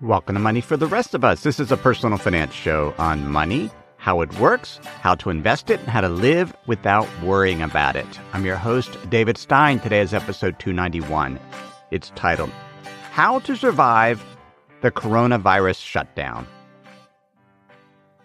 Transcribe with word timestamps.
Welcome 0.00 0.36
to 0.36 0.40
Money 0.40 0.60
for 0.60 0.76
the 0.76 0.86
Rest 0.86 1.12
of 1.14 1.24
Us. 1.24 1.42
This 1.42 1.58
is 1.58 1.72
a 1.72 1.76
personal 1.76 2.18
finance 2.18 2.54
show 2.54 2.94
on 2.98 3.28
money, 3.28 3.68
how 3.96 4.20
it 4.20 4.32
works, 4.38 4.78
how 5.00 5.16
to 5.16 5.28
invest 5.28 5.70
it, 5.70 5.80
and 5.80 5.88
how 5.88 6.00
to 6.00 6.08
live 6.08 6.54
without 6.68 7.08
worrying 7.20 7.62
about 7.62 7.96
it. 7.96 8.06
I'm 8.32 8.46
your 8.46 8.54
host, 8.54 8.96
David 9.10 9.36
Stein. 9.36 9.80
Today 9.80 9.98
is 9.98 10.14
episode 10.14 10.60
291. 10.60 11.40
It's 11.90 12.10
titled, 12.10 12.50
How 13.10 13.40
to 13.40 13.56
Survive 13.56 14.24
the 14.82 14.92
Coronavirus 14.92 15.82
Shutdown. 15.82 16.46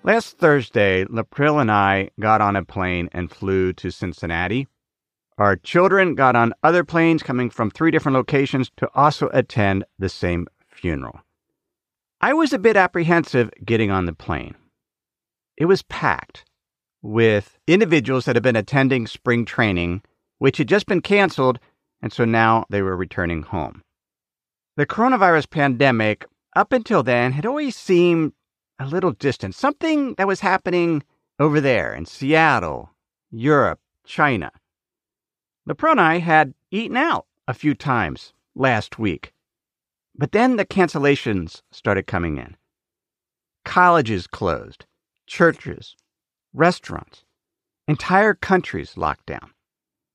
Last 0.04 0.38
Thursday, 0.38 1.08
April 1.12 1.58
and 1.58 1.72
I 1.72 2.12
got 2.20 2.40
on 2.40 2.56
a 2.56 2.64
plane 2.64 3.10
and 3.14 3.32
flew 3.32 3.74
to 3.74 3.90
Cincinnati. 3.90 4.68
Our 5.40 5.56
children 5.56 6.14
got 6.14 6.36
on 6.36 6.54
other 6.62 6.84
planes 6.84 7.24
coming 7.24 7.50
from 7.50 7.72
three 7.72 7.90
different 7.90 8.16
locations 8.16 8.70
to 8.78 8.88
also 8.94 9.32
attend 9.34 9.86
the 9.98 10.10
same 10.10 10.46
funeral. 10.70 11.22
I 12.24 12.32
was 12.32 12.54
a 12.54 12.58
bit 12.58 12.78
apprehensive 12.78 13.52
getting 13.66 13.92
on 13.92 14.06
the 14.06 14.14
plane. 14.14 14.56
It 15.58 15.66
was 15.66 15.82
packed 15.82 16.46
with 17.02 17.60
individuals 17.68 18.24
that 18.24 18.38
had 18.38 18.44
been 18.44 18.56
attending 18.56 19.08
spring 19.08 19.44
training, 19.44 20.04
which 20.38 20.58
had 20.58 20.70
just 20.70 20.86
been 20.86 21.02
canceled, 21.02 21.60
and 22.02 22.14
so 22.14 22.24
now 22.24 22.64
they 22.70 22.82
were 22.82 22.96
returning 22.96 23.44
home. 23.44 23.82
The 24.78 24.86
coronavirus 24.86 25.50
pandemic, 25.50 26.26
up 26.56 26.72
until 26.72 27.04
then, 27.04 27.34
had 27.34 27.46
always 27.46 27.76
seemed 27.76 28.32
a 28.80 28.86
little 28.86 29.12
distant, 29.12 29.54
something 29.54 30.14
that 30.14 30.26
was 30.26 30.40
happening 30.40 31.04
over 31.40 31.60
there 31.60 31.94
in 31.94 32.06
Seattle, 32.06 32.92
Europe, 33.32 33.82
China. 34.06 34.50
Leproni 35.68 36.22
had 36.22 36.54
eaten 36.72 36.96
out 36.96 37.26
a 37.50 37.54
few 37.54 37.76
times 37.76 38.32
last 38.56 38.98
week. 38.98 39.33
But 40.16 40.32
then 40.32 40.58
the 40.58 40.66
cancellations 40.66 41.62
started 41.72 42.08
coming 42.08 42.38
in. 42.38 42.56
Colleges 43.66 44.28
closed, 44.28 44.86
churches, 45.26 45.96
restaurants, 46.54 47.24
entire 47.88 48.34
countries 48.34 48.96
locked 48.98 49.26
down. 49.26 49.52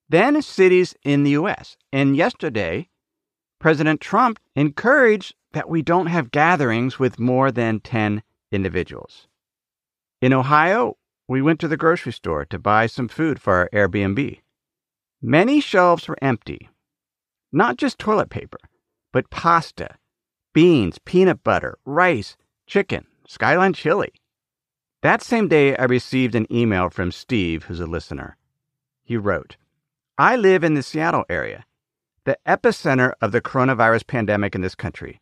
Then 0.09 0.41
cities 0.41 0.95
in 1.05 1.25
the 1.25 1.33
US. 1.33 1.77
And 1.93 2.17
yesterday, 2.17 2.89
President 3.59 4.01
Trump 4.01 4.39
encouraged 4.55 5.35
that 5.53 5.69
we 5.69 5.83
don't 5.83 6.07
have 6.07 6.31
gatherings 6.31 6.99
with 6.99 7.19
more 7.19 7.51
than 7.51 7.81
10 7.81 8.23
individuals. 8.53 9.27
In 10.21 10.33
Ohio, 10.33 10.97
we 11.27 11.43
went 11.43 11.61
to 11.61 11.69
the 11.69 11.77
grocery 11.77 12.13
store 12.13 12.45
to 12.47 12.59
buy 12.59 12.87
some 12.87 13.09
food 13.09 13.41
for 13.41 13.55
our 13.55 13.69
Airbnb. 13.73 14.41
Many 15.21 15.61
shelves 15.61 16.09
were 16.09 16.19
empty. 16.23 16.69
Not 17.53 17.77
just 17.77 17.99
toilet 17.99 18.31
paper, 18.31 18.59
but 19.19 19.31
pasta, 19.31 19.97
beans, 20.53 21.01
peanut 21.05 21.43
butter, 21.43 21.77
rice, 21.85 22.37
chicken, 22.69 23.05
skyline 23.27 23.73
chili. 23.73 24.13
That 25.03 25.23
same 25.23 25.49
day, 25.49 25.77
I 25.77 25.87
received 25.87 26.37
an 26.37 26.47
email 26.53 26.89
from 26.89 27.11
Steve, 27.11 27.65
who's 27.65 27.81
a 27.81 27.87
listener. 27.87 28.37
He 29.03 29.17
wrote, 29.17 29.57
I 30.19 30.37
live 30.37 30.63
in 30.63 30.75
the 30.75 30.85
Seattle 30.85 31.25
area, 31.29 31.65
the 32.27 32.39
epicenter 32.47 33.13
of 33.21 33.33
the 33.33 33.41
coronavirus 33.41 34.07
pandemic 34.07 34.55
in 34.55 34.61
this 34.61 34.77
country. 34.77 35.21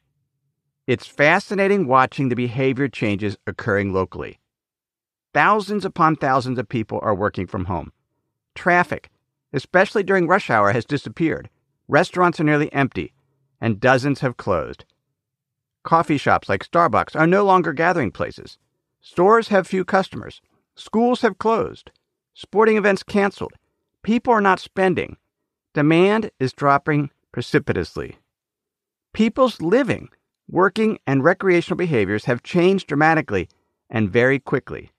It's 0.86 1.06
fascinating 1.06 1.86
watching 1.86 2.28
the 2.28 2.36
behavior 2.36 2.88
changes 2.88 3.38
occurring 3.46 3.94
locally. 3.94 4.38
Thousands 5.32 5.86
upon 5.86 6.16
thousands 6.16 6.58
of 6.58 6.68
people 6.68 7.00
are 7.02 7.14
working 7.14 7.46
from 7.46 7.64
home. 7.64 7.92
Traffic, 8.54 9.08
especially 9.54 10.02
during 10.02 10.26
rush 10.28 10.50
hour, 10.50 10.72
has 10.72 10.84
disappeared. 10.84 11.48
Restaurants 11.88 12.38
are 12.38 12.44
nearly 12.44 12.70
empty 12.74 13.14
and 13.66 13.80
dozens 13.80 14.20
have 14.20 14.36
closed. 14.36 14.84
Coffee 15.82 16.18
shops 16.18 16.48
like 16.48 16.64
Starbucks 16.64 17.18
are 17.18 17.26
no 17.26 17.44
longer 17.44 17.72
gathering 17.72 18.12
places. 18.12 18.58
Stores 19.00 19.48
have 19.48 19.66
few 19.66 19.84
customers. 19.84 20.40
Schools 20.76 21.22
have 21.22 21.38
closed. 21.38 21.90
Sporting 22.32 22.76
events 22.76 23.02
canceled. 23.02 23.54
People 24.04 24.32
are 24.32 24.40
not 24.40 24.60
spending. 24.60 25.16
Demand 25.74 26.30
is 26.38 26.52
dropping 26.52 27.10
precipitously. 27.32 28.18
People's 29.12 29.60
living, 29.60 30.10
working, 30.48 31.00
and 31.04 31.24
recreational 31.24 31.76
behaviors 31.76 32.26
have 32.26 32.44
changed 32.44 32.86
dramatically 32.86 33.48
and 33.90 34.12
very 34.12 34.38
quickly. 34.38 34.92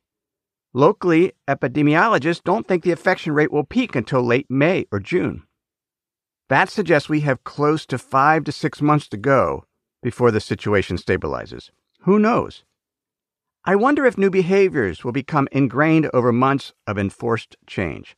Locally, 0.74 1.32
epidemiologists 1.48 2.44
don't 2.44 2.68
think 2.68 2.84
the 2.84 2.92
infection 2.92 3.32
rate 3.32 3.54
will 3.54 3.64
peak 3.64 3.96
until 3.96 4.22
late 4.22 4.48
May 4.50 4.88
or 4.92 5.00
June. 5.00 5.47
That 6.50 6.70
suggests 6.70 7.10
we 7.10 7.22
have 7.22 7.44
close 7.44 7.86
to 7.88 7.98
five 7.98 8.44
to 8.46 8.52
six 8.52 8.82
months 8.82 9.08
to 9.10 9.18
go 9.18 9.66
before 10.02 10.32
the 10.32 10.40
situation 10.40 10.98
stabilizes. 10.98 11.72
Who 12.02 12.20
knows? 12.20 12.64
I 13.66 13.76
wonder 13.76 14.06
if 14.06 14.18
new 14.18 14.30
behaviors 14.30 15.04
will 15.04 15.12
become 15.12 15.50
ingrained 15.52 16.10
over 16.14 16.32
months 16.32 16.74
of 16.86 16.98
enforced 16.98 17.58
change. 17.66 18.16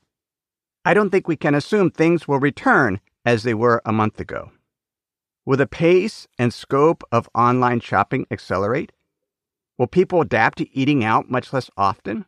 I 0.85 0.93
don't 0.93 1.09
think 1.09 1.27
we 1.27 1.35
can 1.35 1.55
assume 1.55 1.89
things 1.89 2.27
will 2.27 2.39
return 2.39 2.99
as 3.25 3.41
they 3.41 3.55
were 3.55 3.81
a 3.83 3.91
month 3.91 4.19
ago. 4.19 4.51
Will 5.45 5.57
the 5.57 5.65
pace 5.65 6.27
and 6.37 6.53
scope 6.53 7.03
of 7.11 7.27
online 7.33 7.79
shopping 7.79 8.27
accelerate? 8.29 8.91
Will 9.79 9.87
people 9.87 10.21
adapt 10.21 10.59
to 10.59 10.77
eating 10.77 11.03
out 11.03 11.31
much 11.31 11.51
less 11.51 11.71
often? 11.75 12.25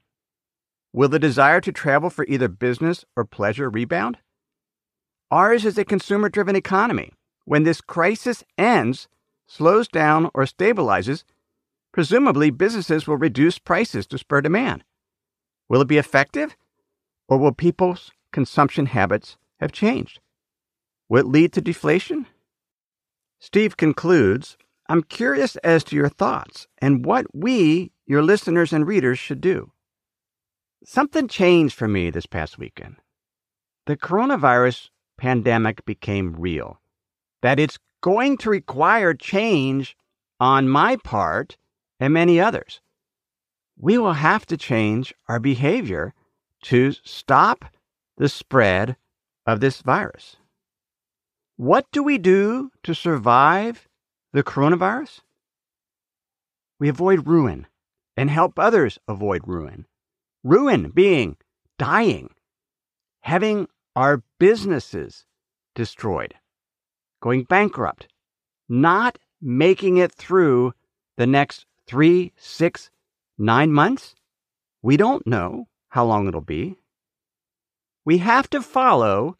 Will 0.93 1.09
the 1.09 1.19
desire 1.19 1.61
to 1.61 1.71
travel 1.71 2.09
for 2.09 2.25
either 2.27 2.47
business 2.47 3.05
or 3.15 3.23
pleasure 3.23 3.69
rebound? 3.69 4.17
Ours 5.31 5.63
is 5.63 5.77
a 5.77 5.85
consumer 5.85 6.27
driven 6.27 6.57
economy. 6.57 7.13
When 7.45 7.63
this 7.63 7.79
crisis 7.79 8.43
ends, 8.57 9.07
slows 9.47 9.87
down, 9.87 10.29
or 10.33 10.43
stabilizes, 10.43 11.23
presumably 11.93 12.49
businesses 12.49 13.07
will 13.07 13.15
reduce 13.17 13.57
prices 13.57 14.05
to 14.07 14.17
spur 14.17 14.41
demand. 14.41 14.83
Will 15.69 15.81
it 15.81 15.87
be 15.87 15.97
effective? 15.97 16.57
Or 17.29 17.37
will 17.37 17.53
people's 17.53 18.11
consumption 18.33 18.87
habits 18.87 19.37
have 19.61 19.71
changed? 19.71 20.19
Will 21.07 21.21
it 21.21 21.27
lead 21.27 21.53
to 21.53 21.61
deflation? 21.61 22.27
Steve 23.39 23.77
concludes 23.77 24.57
I'm 24.89 25.03
curious 25.03 25.55
as 25.57 25.85
to 25.85 25.95
your 25.95 26.09
thoughts 26.09 26.67
and 26.79 27.05
what 27.05 27.25
we, 27.33 27.93
your 28.05 28.21
listeners 28.21 28.73
and 28.73 28.85
readers, 28.85 29.17
should 29.17 29.39
do. 29.39 29.71
Something 30.83 31.29
changed 31.29 31.73
for 31.75 31.87
me 31.87 32.09
this 32.09 32.25
past 32.25 32.57
weekend. 32.57 32.97
The 33.85 33.95
coronavirus 33.95 34.89
pandemic 35.21 35.85
became 35.85 36.33
real, 36.35 36.81
that 37.43 37.59
it's 37.59 37.77
going 38.01 38.37
to 38.37 38.49
require 38.49 39.13
change 39.13 39.95
on 40.39 40.67
my 40.67 40.95
part 40.95 41.57
and 41.99 42.11
many 42.11 42.39
others. 42.39 42.81
We 43.77 43.99
will 43.99 44.13
have 44.13 44.47
to 44.47 44.57
change 44.57 45.13
our 45.27 45.39
behavior 45.39 46.15
to 46.63 46.93
stop 47.03 47.65
the 48.17 48.29
spread 48.29 48.95
of 49.45 49.59
this 49.59 49.83
virus. 49.83 50.37
What 51.55 51.85
do 51.91 52.01
we 52.01 52.17
do 52.17 52.71
to 52.81 52.95
survive 52.95 53.87
the 54.33 54.41
coronavirus? 54.43 55.19
We 56.79 56.89
avoid 56.89 57.27
ruin 57.27 57.67
and 58.17 58.31
help 58.31 58.57
others 58.57 58.97
avoid 59.07 59.43
ruin. 59.45 59.85
Ruin 60.43 60.89
being 60.89 61.37
dying, 61.77 62.31
having 63.21 63.67
our 63.95 64.23
businesses 64.39 65.25
destroyed. 65.75 66.33
going 67.21 67.43
bankrupt, 67.43 68.07
not 68.67 69.19
making 69.41 69.97
it 69.97 70.11
through 70.11 70.73
the 71.17 71.27
next 71.27 71.65
three, 71.87 72.33
six, 72.35 72.89
nine 73.37 73.71
months? 73.71 74.15
We 74.81 74.97
don't 74.97 75.25
know 75.27 75.67
how 75.89 76.05
long 76.05 76.27
it'll 76.27 76.41
be. 76.41 76.77
We 78.03 78.17
have 78.17 78.49
to 78.49 78.61
follow 78.61 79.37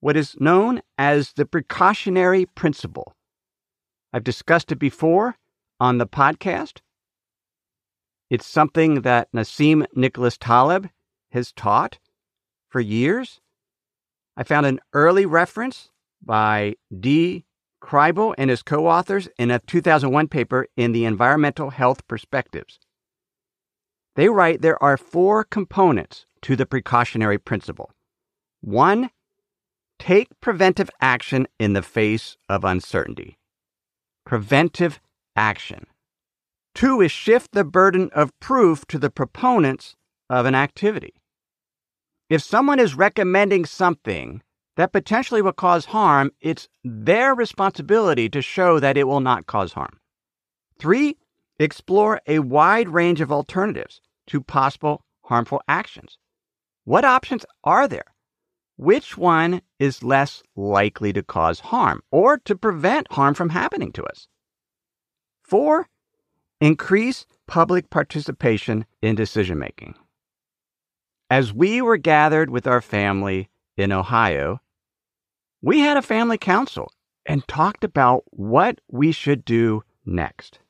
what 0.00 0.16
is 0.16 0.36
known 0.38 0.82
as 0.96 1.32
the 1.32 1.44
precautionary 1.44 2.46
principle. 2.46 3.14
I've 4.12 4.24
discussed 4.24 4.70
it 4.70 4.78
before 4.78 5.36
on 5.80 5.98
the 5.98 6.06
podcast. 6.06 6.78
It's 8.30 8.46
something 8.46 9.02
that 9.02 9.32
Nassim 9.32 9.84
Nicholas 9.94 10.36
Taleb 10.38 10.90
has 11.32 11.52
taught 11.52 11.98
for 12.68 12.80
years. 12.80 13.40
I 14.36 14.42
found 14.42 14.66
an 14.66 14.80
early 14.92 15.26
reference 15.26 15.90
by 16.22 16.74
D. 16.98 17.44
Kriebel 17.82 18.34
and 18.36 18.50
his 18.50 18.62
co 18.62 18.86
authors 18.86 19.28
in 19.38 19.50
a 19.50 19.60
2001 19.60 20.28
paper 20.28 20.66
in 20.76 20.92
the 20.92 21.04
Environmental 21.04 21.70
Health 21.70 22.06
Perspectives. 22.08 22.78
They 24.16 24.28
write 24.28 24.62
there 24.62 24.82
are 24.82 24.96
four 24.96 25.44
components 25.44 26.26
to 26.42 26.56
the 26.56 26.66
precautionary 26.66 27.38
principle. 27.38 27.92
One, 28.60 29.10
take 29.98 30.28
preventive 30.40 30.90
action 31.00 31.46
in 31.58 31.74
the 31.74 31.82
face 31.82 32.36
of 32.48 32.64
uncertainty. 32.64 33.38
Preventive 34.24 35.00
action. 35.36 35.86
Two 36.74 37.00
is 37.00 37.12
shift 37.12 37.52
the 37.52 37.64
burden 37.64 38.10
of 38.12 38.38
proof 38.40 38.86
to 38.86 38.98
the 38.98 39.10
proponents 39.10 39.96
of 40.28 40.44
an 40.44 40.54
activity. 40.54 41.14
If 42.28 42.42
someone 42.42 42.80
is 42.80 42.96
recommending 42.96 43.64
something 43.64 44.42
that 44.76 44.92
potentially 44.92 45.42
will 45.42 45.52
cause 45.52 45.86
harm, 45.86 46.32
it's 46.40 46.68
their 46.82 47.34
responsibility 47.34 48.28
to 48.30 48.42
show 48.42 48.80
that 48.80 48.96
it 48.96 49.04
will 49.04 49.20
not 49.20 49.46
cause 49.46 49.72
harm. 49.72 50.00
Three, 50.78 51.16
explore 51.58 52.20
a 52.26 52.40
wide 52.40 52.88
range 52.88 53.20
of 53.20 53.30
alternatives 53.30 54.00
to 54.26 54.40
possible 54.40 55.04
harmful 55.22 55.62
actions. 55.68 56.18
What 56.84 57.04
options 57.04 57.46
are 57.64 57.88
there? 57.88 58.14
Which 58.76 59.16
one 59.16 59.62
is 59.78 60.02
less 60.02 60.42
likely 60.54 61.12
to 61.12 61.22
cause 61.22 61.60
harm 61.60 62.02
or 62.10 62.38
to 62.38 62.56
prevent 62.56 63.10
harm 63.12 63.34
from 63.34 63.50
happening 63.50 63.92
to 63.92 64.04
us? 64.04 64.28
Four, 65.42 65.88
increase 66.60 67.24
public 67.46 67.88
participation 67.88 68.84
in 69.00 69.14
decision 69.14 69.58
making. 69.58 69.94
As 71.28 71.52
we 71.52 71.82
were 71.82 71.96
gathered 71.96 72.50
with 72.50 72.68
our 72.68 72.80
family 72.80 73.48
in 73.76 73.90
Ohio, 73.90 74.60
we 75.60 75.80
had 75.80 75.96
a 75.96 76.02
family 76.02 76.38
council 76.38 76.92
and 77.24 77.48
talked 77.48 77.82
about 77.82 78.22
what 78.30 78.80
we 78.88 79.10
should 79.10 79.44
do 79.44 79.82
next. 80.04 80.60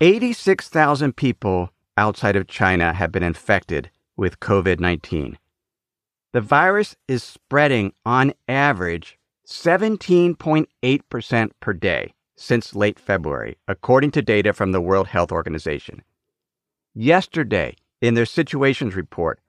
86,000 0.00 1.14
people 1.14 1.70
outside 1.96 2.36
of 2.36 2.46
China 2.46 2.94
have 2.94 3.12
been 3.12 3.22
infected 3.22 3.90
with 4.16 4.40
COVID 4.40 4.80
19. 4.80 5.36
The 6.32 6.40
virus 6.40 6.96
is 7.06 7.22
spreading 7.22 7.92
on 8.06 8.32
average 8.48 9.18
17.8% 9.46 11.50
per 11.60 11.72
day 11.72 12.14
since 12.36 12.74
late 12.74 12.98
February, 12.98 13.56
according 13.66 14.10
to 14.12 14.22
data 14.22 14.52
from 14.52 14.72
the 14.72 14.80
World 14.80 15.08
Health 15.08 15.32
Organization. 15.32 16.02
Yesterday, 16.94 17.76
in 18.00 18.14
their 18.14 18.26
situations 18.26 18.94
report, 18.94 19.40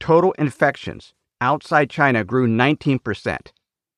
total 0.00 0.32
infections 0.32 1.14
outside 1.40 1.90
China 1.90 2.24
grew 2.24 2.48
19%. 2.48 3.38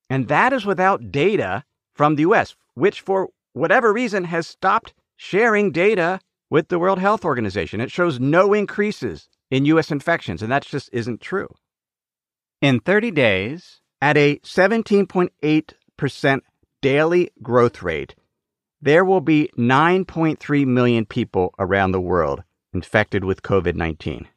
And 0.08 0.28
that 0.28 0.52
is 0.52 0.66
without 0.66 1.12
data 1.12 1.64
from 1.94 2.16
the 2.16 2.22
US, 2.22 2.56
which 2.74 3.00
for 3.00 3.28
whatever 3.52 3.92
reason 3.92 4.24
has 4.24 4.46
stopped 4.46 4.94
sharing 5.16 5.70
data 5.70 6.20
with 6.48 6.68
the 6.68 6.78
World 6.78 6.98
Health 6.98 7.24
Organization. 7.24 7.80
It 7.80 7.90
shows 7.90 8.18
no 8.18 8.52
increases 8.52 9.28
in 9.50 9.64
US 9.66 9.90
infections, 9.90 10.42
and 10.42 10.50
that 10.50 10.64
just 10.64 10.90
isn't 10.92 11.20
true. 11.20 11.48
In 12.60 12.80
30 12.80 13.10
days, 13.12 13.80
at 14.02 14.16
a 14.16 14.38
17.8% 14.38 16.40
daily 16.80 17.30
growth 17.42 17.82
rate, 17.82 18.14
there 18.82 19.04
will 19.04 19.20
be 19.20 19.50
9.3 19.58 20.66
million 20.66 21.04
people 21.04 21.54
around 21.58 21.92
the 21.92 22.00
world 22.00 22.42
infected 22.72 23.24
with 23.24 23.42
COVID 23.42 23.74
19. 23.74 24.28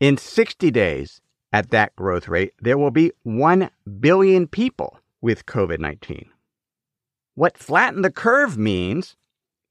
In 0.00 0.16
60 0.16 0.70
days, 0.70 1.20
at 1.52 1.70
that 1.70 1.94
growth 1.94 2.26
rate, 2.28 2.52
there 2.60 2.76
will 2.76 2.90
be 2.90 3.12
1 3.22 3.70
billion 4.00 4.46
people 4.48 4.98
with 5.20 5.46
COVID 5.46 5.78
19. 5.78 6.26
What 7.36 7.58
flatten 7.58 8.02
the 8.02 8.10
curve 8.12 8.58
means 8.58 9.16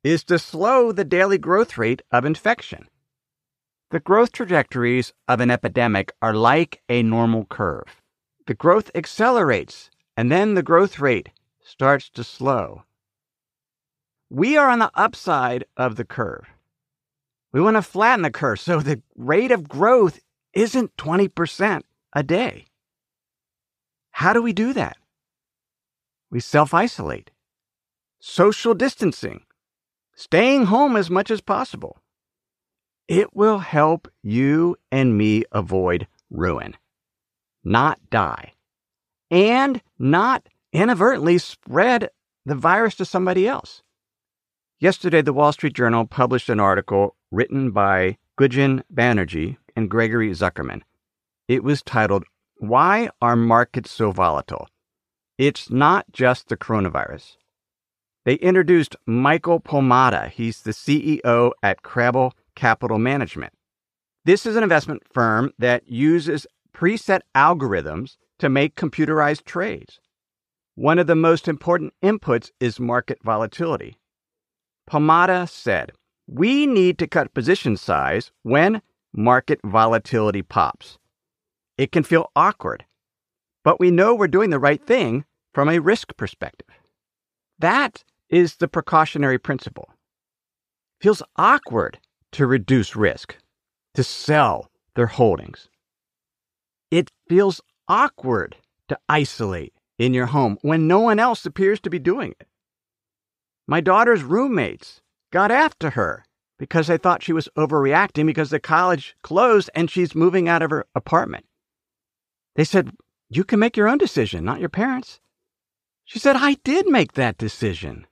is 0.03 0.23
to 0.25 0.39
slow 0.39 0.91
the 0.91 1.05
daily 1.05 1.37
growth 1.37 1.77
rate 1.77 2.01
of 2.11 2.25
infection. 2.25 2.87
The 3.91 3.99
growth 3.99 4.31
trajectories 4.31 5.13
of 5.27 5.39
an 5.39 5.51
epidemic 5.51 6.13
are 6.21 6.33
like 6.33 6.81
a 6.89 7.03
normal 7.03 7.45
curve. 7.45 8.01
The 8.47 8.53
growth 8.53 8.89
accelerates, 8.95 9.89
and 10.17 10.31
then 10.31 10.55
the 10.55 10.63
growth 10.63 10.99
rate 10.99 11.29
starts 11.61 12.09
to 12.11 12.23
slow. 12.23 12.83
We 14.29 14.57
are 14.57 14.69
on 14.69 14.79
the 14.79 14.91
upside 14.95 15.65
of 15.77 15.95
the 15.95 16.05
curve. 16.05 16.47
We 17.53 17.61
want 17.61 17.77
to 17.77 17.83
flatten 17.83 18.23
the 18.23 18.31
curve 18.31 18.59
so 18.59 18.79
the 18.79 19.01
rate 19.15 19.51
of 19.51 19.69
growth 19.69 20.19
isn't 20.53 20.97
20% 20.97 21.83
a 22.13 22.23
day. 22.23 22.65
How 24.11 24.33
do 24.33 24.41
we 24.41 24.53
do 24.53 24.73
that? 24.73 24.97
We 26.31 26.39
self 26.39 26.73
isolate, 26.73 27.29
social 28.19 28.73
distancing, 28.73 29.43
staying 30.15 30.65
home 30.65 30.95
as 30.95 31.11
much 31.11 31.29
as 31.29 31.41
possible. 31.41 31.99
It 33.07 33.35
will 33.35 33.59
help 33.59 34.07
you 34.23 34.77
and 34.91 35.15
me 35.15 35.43
avoid 35.51 36.07
ruin, 36.31 36.75
not 37.63 37.99
die, 38.09 38.53
and 39.29 39.81
not 39.99 40.47
inadvertently 40.71 41.37
spread 41.37 42.09
the 42.45 42.55
virus 42.55 42.95
to 42.95 43.05
somebody 43.05 43.47
else. 43.47 43.83
Yesterday, 44.83 45.21
the 45.21 45.31
Wall 45.31 45.53
Street 45.53 45.75
Journal 45.75 46.05
published 46.05 46.49
an 46.49 46.59
article 46.59 47.15
written 47.31 47.71
by 47.71 48.17
Gunjan 48.37 48.83
Banerji 48.93 49.55
and 49.77 49.89
Gregory 49.89 50.29
Zuckerman. 50.31 50.81
It 51.47 51.63
was 51.63 51.81
titled, 51.81 52.25
Why 52.57 53.09
Are 53.21 53.37
Markets 53.37 53.91
So 53.91 54.11
Volatile? 54.11 54.67
It's 55.37 55.69
not 55.69 56.11
just 56.11 56.49
the 56.49 56.57
coronavirus. 56.57 57.37
They 58.25 58.33
introduced 58.33 58.97
Michael 59.05 59.61
Pomada. 59.61 60.29
He's 60.29 60.63
the 60.63 60.71
CEO 60.71 61.51
at 61.63 61.83
Crabel 61.83 62.33
Capital 62.53 62.99
Management. 62.99 63.53
This 64.25 64.45
is 64.45 64.57
an 64.57 64.63
investment 64.63 65.03
firm 65.13 65.53
that 65.59 65.87
uses 65.87 66.45
preset 66.75 67.21
algorithms 67.33 68.17
to 68.39 68.49
make 68.49 68.75
computerized 68.75 69.45
trades. 69.45 70.01
One 70.75 70.99
of 70.99 71.07
the 71.07 71.15
most 71.15 71.47
important 71.47 71.93
inputs 72.03 72.51
is 72.59 72.81
market 72.81 73.19
volatility. 73.23 73.95
Pomada 74.89 75.49
said, 75.49 75.91
We 76.27 76.65
need 76.65 76.97
to 76.99 77.07
cut 77.07 77.33
position 77.33 77.77
size 77.77 78.31
when 78.43 78.81
market 79.13 79.59
volatility 79.63 80.41
pops. 80.41 80.97
It 81.77 81.91
can 81.91 82.03
feel 82.03 82.31
awkward, 82.35 82.85
but 83.63 83.79
we 83.79 83.91
know 83.91 84.13
we're 84.13 84.27
doing 84.27 84.49
the 84.49 84.59
right 84.59 84.85
thing 84.85 85.25
from 85.53 85.69
a 85.69 85.79
risk 85.79 86.15
perspective. 86.17 86.67
That 87.59 88.03
is 88.29 88.55
the 88.55 88.67
precautionary 88.67 89.37
principle. 89.37 89.89
Feels 90.99 91.23
awkward 91.35 91.99
to 92.33 92.47
reduce 92.47 92.95
risk, 92.95 93.37
to 93.93 94.03
sell 94.03 94.69
their 94.95 95.07
holdings. 95.07 95.69
It 96.91 97.11
feels 97.27 97.61
awkward 97.87 98.55
to 98.89 98.97
isolate 99.09 99.73
in 99.97 100.13
your 100.13 100.27
home 100.27 100.57
when 100.61 100.87
no 100.87 100.99
one 100.99 101.19
else 101.19 101.45
appears 101.45 101.79
to 101.81 101.89
be 101.89 101.99
doing 101.99 102.31
it. 102.39 102.47
My 103.67 103.79
daughter's 103.81 104.23
roommates 104.23 105.01
got 105.31 105.51
after 105.51 105.91
her 105.91 106.25
because 106.59 106.87
they 106.87 106.97
thought 106.97 107.23
she 107.23 107.33
was 107.33 107.49
overreacting 107.57 108.25
because 108.25 108.49
the 108.49 108.59
college 108.59 109.15
closed 109.23 109.69
and 109.73 109.89
she's 109.89 110.15
moving 110.15 110.47
out 110.47 110.61
of 110.61 110.71
her 110.71 110.85
apartment. 110.95 111.45
They 112.55 112.63
said, 112.63 112.91
You 113.29 113.43
can 113.43 113.59
make 113.59 113.77
your 113.77 113.87
own 113.87 113.97
decision, 113.97 114.43
not 114.43 114.59
your 114.59 114.69
parents. 114.69 115.19
She 116.05 116.19
said, 116.19 116.35
I 116.35 116.55
did 116.63 116.87
make 116.87 117.13
that 117.13 117.37
decision. 117.37 118.05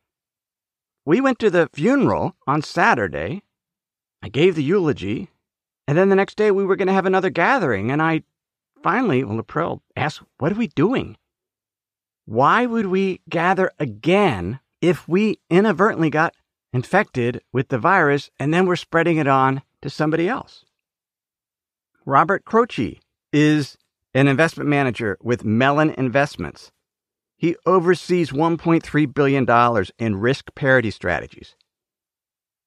We 1.05 1.19
went 1.19 1.39
to 1.39 1.49
the 1.49 1.69
funeral 1.73 2.35
on 2.47 2.61
Saturday. 2.61 3.43
I 4.23 4.29
gave 4.29 4.55
the 4.55 4.63
eulogy. 4.63 5.29
And 5.87 5.97
then 5.97 6.09
the 6.09 6.15
next 6.15 6.37
day 6.37 6.51
we 6.51 6.63
were 6.63 6.75
going 6.75 6.87
to 6.87 6.93
have 6.93 7.05
another 7.05 7.29
gathering. 7.29 7.91
And 7.91 8.01
I 8.01 8.23
finally, 8.81 9.23
well, 9.23 9.39
April 9.39 9.81
asked, 9.95 10.21
What 10.37 10.51
are 10.51 10.55
we 10.55 10.67
doing? 10.67 11.17
Why 12.25 12.65
would 12.65 12.85
we 12.85 13.21
gather 13.29 13.71
again 13.79 14.59
if 14.81 15.07
we 15.07 15.39
inadvertently 15.49 16.09
got 16.09 16.33
infected 16.73 17.41
with 17.53 17.69
the 17.69 17.77
virus 17.77 18.29
and 18.39 18.53
then 18.53 18.65
we're 18.65 18.75
spreading 18.75 19.17
it 19.17 19.27
on 19.27 19.61
to 19.81 19.89
somebody 19.89 20.27
else? 20.27 20.65
Robert 22.05 22.45
Croce 22.45 22.99
is 23.31 23.77
an 24.13 24.27
investment 24.27 24.69
manager 24.69 25.17
with 25.21 25.45
Mellon 25.45 25.91
Investments. 25.91 26.71
He 27.37 27.55
oversees 27.65 28.31
$1.3 28.31 29.13
billion 29.13 29.85
in 29.97 30.15
risk 30.15 30.53
parity 30.55 30.91
strategies. 30.91 31.55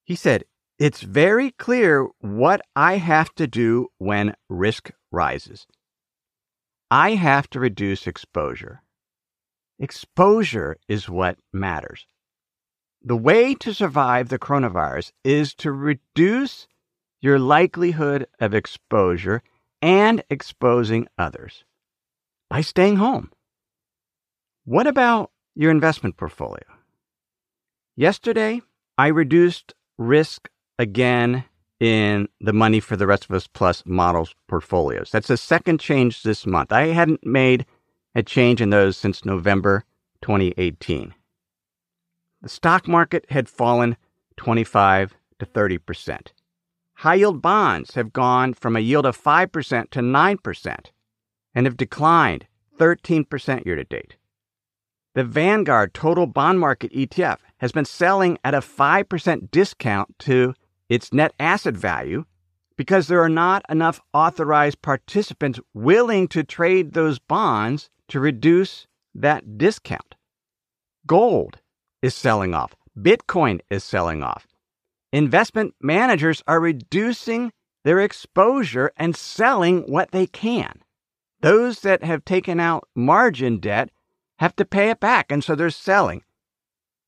He 0.04 0.14
said, 0.14 0.44
It's 0.78 1.02
very 1.02 1.50
clear 1.50 2.08
what 2.20 2.60
I 2.74 2.96
have 2.96 3.34
to 3.36 3.46
do 3.46 3.88
when 3.98 4.34
risk 4.48 4.90
rises. 5.10 5.66
I 6.90 7.14
have 7.14 7.48
to 7.50 7.60
reduce 7.60 8.06
exposure. 8.06 8.83
Exposure 9.78 10.76
is 10.88 11.08
what 11.08 11.38
matters. 11.52 12.06
The 13.02 13.16
way 13.16 13.54
to 13.56 13.74
survive 13.74 14.28
the 14.28 14.38
coronavirus 14.38 15.12
is 15.24 15.54
to 15.56 15.72
reduce 15.72 16.66
your 17.20 17.38
likelihood 17.38 18.26
of 18.40 18.54
exposure 18.54 19.42
and 19.82 20.22
exposing 20.30 21.08
others 21.18 21.64
by 22.48 22.60
staying 22.60 22.96
home. 22.96 23.30
What 24.64 24.86
about 24.86 25.30
your 25.54 25.70
investment 25.70 26.16
portfolio? 26.16 26.64
Yesterday, 27.96 28.62
I 28.96 29.08
reduced 29.08 29.74
risk 29.98 30.48
again 30.78 31.44
in 31.80 32.28
the 32.40 32.52
Money 32.52 32.80
for 32.80 32.96
the 32.96 33.06
Rest 33.06 33.24
of 33.24 33.32
Us 33.32 33.46
Plus 33.46 33.82
models 33.84 34.34
portfolios. 34.48 35.10
That's 35.10 35.28
the 35.28 35.36
second 35.36 35.80
change 35.80 36.22
this 36.22 36.46
month. 36.46 36.72
I 36.72 36.86
hadn't 36.86 37.26
made 37.26 37.66
a 38.14 38.22
change 38.22 38.60
in 38.60 38.70
those 38.70 38.96
since 38.96 39.24
November 39.24 39.84
2018. 40.22 41.14
The 42.42 42.48
stock 42.48 42.86
market 42.86 43.26
had 43.30 43.48
fallen 43.48 43.96
25 44.36 45.14
to 45.38 45.46
30%. 45.46 46.28
High 46.98 47.14
yield 47.14 47.42
bonds 47.42 47.94
have 47.94 48.12
gone 48.12 48.54
from 48.54 48.76
a 48.76 48.80
yield 48.80 49.06
of 49.06 49.20
5% 49.20 49.90
to 49.90 50.00
9% 50.00 50.86
and 51.54 51.66
have 51.66 51.76
declined 51.76 52.46
13% 52.78 53.66
year 53.66 53.76
to 53.76 53.84
date. 53.84 54.16
The 55.14 55.24
Vanguard 55.24 55.94
Total 55.94 56.26
Bond 56.26 56.58
Market 56.58 56.92
ETF 56.92 57.38
has 57.58 57.72
been 57.72 57.84
selling 57.84 58.38
at 58.44 58.54
a 58.54 58.58
5% 58.58 59.50
discount 59.50 60.18
to 60.20 60.54
its 60.88 61.12
net 61.12 61.32
asset 61.38 61.74
value 61.74 62.24
because 62.76 63.06
there 63.06 63.22
are 63.22 63.28
not 63.28 63.64
enough 63.68 64.00
authorized 64.12 64.82
participants 64.82 65.60
willing 65.72 66.26
to 66.28 66.42
trade 66.42 66.92
those 66.92 67.18
bonds 67.18 67.90
to 68.08 68.20
reduce 68.20 68.86
that 69.14 69.58
discount. 69.58 70.14
Gold 71.06 71.58
is 72.02 72.14
selling 72.14 72.54
off. 72.54 72.74
Bitcoin 72.98 73.60
is 73.70 73.84
selling 73.84 74.22
off. 74.22 74.46
Investment 75.12 75.74
managers 75.80 76.42
are 76.46 76.60
reducing 76.60 77.52
their 77.84 78.00
exposure 78.00 78.92
and 78.96 79.14
selling 79.14 79.82
what 79.82 80.10
they 80.10 80.26
can. 80.26 80.80
Those 81.40 81.80
that 81.80 82.02
have 82.02 82.24
taken 82.24 82.58
out 82.58 82.88
margin 82.94 83.58
debt 83.58 83.90
have 84.38 84.56
to 84.56 84.64
pay 84.64 84.90
it 84.90 85.00
back, 85.00 85.30
and 85.30 85.44
so 85.44 85.54
they're 85.54 85.70
selling. 85.70 86.22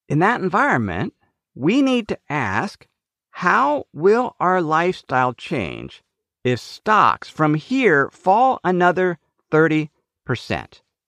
In 0.09 0.19
that 0.21 0.41
environment, 0.41 1.15
we 1.55 1.83
need 1.83 2.07
to 2.09 2.19
ask 2.29 2.87
how 3.31 3.87
will 3.93 4.37
our 4.39 4.63
lifestyle 4.63 5.33
change 5.33 6.03
if 6.45 6.61
stocks 6.61 7.29
from 7.29 7.55
here 7.55 8.09
fall 8.11 8.61
another 8.63 9.19
30% 9.51 9.89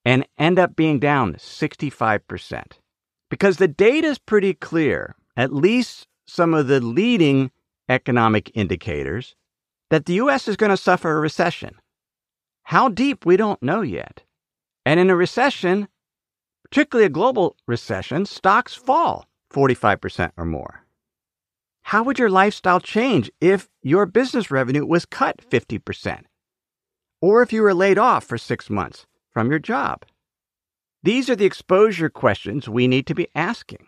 and 0.05 0.27
end 0.39 0.59
up 0.59 0.77
being 0.77 0.99
down 0.99 1.35
65%? 1.35 2.63
Because 3.31 3.57
the 3.57 3.69
data 3.69 4.09
is 4.09 4.19
pretty 4.19 4.55
clear, 4.55 5.15
at 5.37 5.53
least 5.53 6.07
some 6.27 6.55
of 6.55 6.67
the 6.67 6.81
leading 6.81 7.51
economic 7.89 8.51
indicators, 8.55 9.35
that 9.91 10.07
the 10.07 10.15
U.S. 10.15 10.49
is 10.49 10.57
going 10.57 10.71
to 10.71 10.77
suffer 10.77 11.17
a 11.17 11.21
recession. 11.21 11.75
How 12.65 12.89
deep, 12.89 13.25
we 13.25 13.37
don't 13.37 13.63
know 13.63 13.81
yet. 13.81 14.23
And 14.85 15.01
in 15.01 15.11
a 15.11 15.17
recession, 15.17 15.89
particularly 16.65 17.07
a 17.07 17.11
global 17.11 17.57
recession, 17.67 18.27
stocks 18.27 18.75
fall 18.75 19.27
45% 19.53 20.33
or 20.37 20.45
more. 20.45 20.85
How 21.83 22.03
would 22.03 22.19
your 22.19 22.29
lifestyle 22.29 22.81
change 22.81 23.31
if 23.41 23.71
your 23.83 24.05
business 24.05 24.51
revenue 24.51 24.85
was 24.85 25.07
cut 25.07 25.39
50%? 25.51 26.25
Or 27.23 27.41
if 27.43 27.53
you 27.53 27.63
were 27.63 27.73
laid 27.73 27.97
off 27.97 28.25
for 28.25 28.37
six 28.37 28.69
months 28.69 29.07
from 29.39 29.51
your 29.51 29.61
job? 29.61 30.05
These 31.05 31.31
are 31.31 31.37
the 31.37 31.45
exposure 31.45 32.09
questions 32.09 32.69
we 32.69 32.89
need 32.89 33.07
to 33.07 33.15
be 33.15 33.29
asking. 33.37 33.87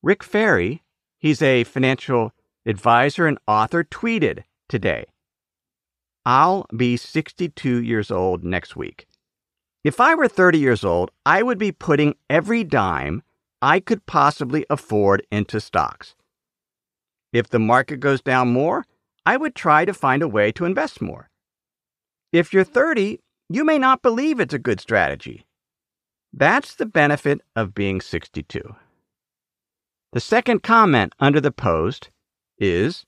Rick 0.00 0.22
Ferri, 0.22 0.84
he's 1.18 1.42
a 1.42 1.64
financial 1.64 2.30
advisor 2.64 3.26
and 3.26 3.36
author, 3.48 3.82
tweeted 3.82 4.44
today 4.68 5.06
I'll 6.24 6.66
be 6.76 6.96
62 6.96 7.82
years 7.82 8.12
old 8.12 8.44
next 8.44 8.76
week. 8.76 9.08
If 9.82 9.98
I 9.98 10.14
were 10.14 10.28
30 10.28 10.60
years 10.60 10.84
old, 10.84 11.10
I 11.26 11.42
would 11.42 11.58
be 11.58 11.72
putting 11.72 12.14
every 12.28 12.62
dime 12.62 13.24
I 13.60 13.80
could 13.80 14.06
possibly 14.06 14.64
afford 14.70 15.26
into 15.32 15.58
stocks. 15.58 16.14
If 17.32 17.48
the 17.48 17.58
market 17.58 17.98
goes 17.98 18.22
down 18.22 18.52
more, 18.52 18.84
I 19.26 19.36
would 19.36 19.56
try 19.56 19.84
to 19.84 19.92
find 19.92 20.22
a 20.22 20.28
way 20.28 20.52
to 20.52 20.64
invest 20.64 21.02
more. 21.02 21.28
If 22.32 22.52
you're 22.52 22.62
30, 22.62 23.18
you 23.52 23.64
may 23.64 23.78
not 23.78 24.00
believe 24.00 24.38
it's 24.38 24.54
a 24.54 24.60
good 24.60 24.80
strategy. 24.80 25.44
That's 26.32 26.76
the 26.76 26.86
benefit 26.86 27.40
of 27.56 27.74
being 27.74 28.00
62. 28.00 28.62
The 30.12 30.20
second 30.20 30.62
comment 30.62 31.14
under 31.18 31.40
the 31.40 31.50
post 31.50 32.10
is 32.58 33.04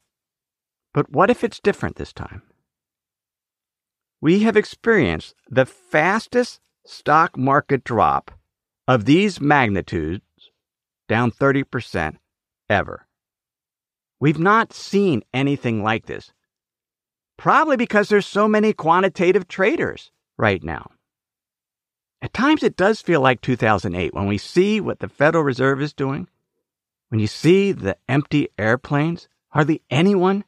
But 0.93 1.11
what 1.11 1.31
if 1.31 1.45
it's 1.45 1.61
different 1.61 1.95
this 1.95 2.13
time? 2.13 2.43
We 4.21 4.41
have 4.41 4.57
experienced 4.57 5.37
the 5.49 5.65
fastest 5.65 6.61
stock 6.85 7.39
market 7.39 7.85
drop 7.85 8.33
of 8.89 9.05
these 9.05 9.41
magnitudes, 9.41 10.25
down 11.09 11.31
30% 11.31 12.17
ever. 12.69 13.07
We've 14.19 14.41
not 14.41 14.73
seen 14.73 15.23
anything 15.33 15.85
like 15.85 16.07
this. 16.07 16.33
Probably 17.39 17.77
because 17.77 18.09
there's 18.09 18.27
so 18.27 18.49
many 18.49 18.73
quantitative 18.73 19.47
traders 19.47 20.11
right 20.37 20.63
now. 20.63 20.91
At 22.21 22.33
times 22.33 22.63
it 22.63 22.77
does 22.77 23.01
feel 23.01 23.21
like 23.21 23.41
2008 23.41 24.15
when 24.15 24.27
we 24.27 24.39
see 24.39 24.81
what 24.81 25.01
the 25.01 25.09
Federal 25.09 25.43
Reserve 25.43 25.83
is 25.83 25.93
doing, 25.93 26.29
when 27.09 27.19
you 27.21 27.27
see 27.27 27.73
the 27.73 27.97
empty 28.09 28.49
airplanes, 28.57 29.29
hardly 29.49 29.83
anyone 29.91 30.45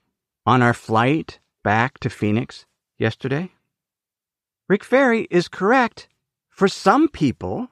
on 0.46 0.62
our 0.62 0.72
flight 0.72 1.40
back 1.62 1.98
to 1.98 2.08
Phoenix 2.08 2.64
yesterday. 2.96 3.50
Rick 4.68 4.84
Ferri 4.84 5.26
is 5.30 5.48
correct 5.48 6.08
for 6.48 6.68
some 6.68 7.08
people, 7.08 7.68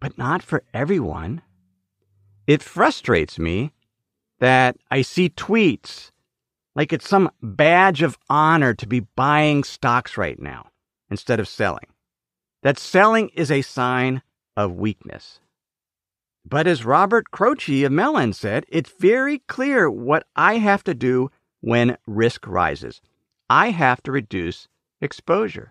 but 0.00 0.16
not 0.16 0.42
for 0.42 0.64
everyone. 0.72 1.42
It 2.46 2.62
frustrates 2.62 3.38
me 3.38 3.72
that 4.40 4.76
I 4.90 5.02
see 5.02 5.28
tweets 5.28 6.10
like 6.74 6.92
it's 6.92 7.08
some 7.08 7.30
badge 7.42 8.02
of 8.02 8.18
honor 8.28 8.74
to 8.74 8.86
be 8.86 9.00
buying 9.00 9.62
stocks 9.62 10.16
right 10.16 10.40
now 10.40 10.70
instead 11.10 11.40
of 11.40 11.48
selling. 11.48 11.86
That 12.62 12.78
selling 12.78 13.28
is 13.30 13.50
a 13.50 13.62
sign 13.62 14.22
of 14.56 14.72
weakness. 14.72 15.40
But 16.44 16.66
as 16.66 16.84
Robert 16.84 17.30
Croce 17.30 17.82
of 17.84 17.92
Mellon 17.92 18.32
said, 18.32 18.64
it's 18.68 18.90
very 18.98 19.40
clear 19.40 19.90
what 19.90 20.26
I 20.36 20.58
have 20.58 20.84
to 20.84 20.94
do 20.94 21.30
when 21.60 21.98
risk 22.06 22.46
rises. 22.46 23.00
I 23.50 23.70
have 23.70 24.02
to 24.04 24.12
reduce 24.12 24.68
exposure. 25.00 25.70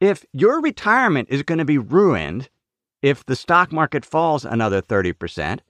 If 0.00 0.24
your 0.32 0.60
retirement 0.60 1.28
is 1.30 1.42
going 1.42 1.58
to 1.58 1.64
be 1.64 1.78
ruined 1.78 2.48
if 3.02 3.24
the 3.24 3.36
stock 3.36 3.72
market 3.72 4.04
falls 4.04 4.44
another 4.44 4.82
30%, 4.82 5.60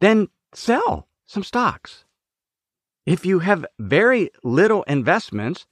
then 0.00 0.28
sell 0.54 1.08
some 1.26 1.42
stocks. 1.42 2.04
If 3.06 3.26
you 3.26 3.40
have 3.40 3.66
very 3.78 4.30
little 4.42 4.82
investments 4.84 5.66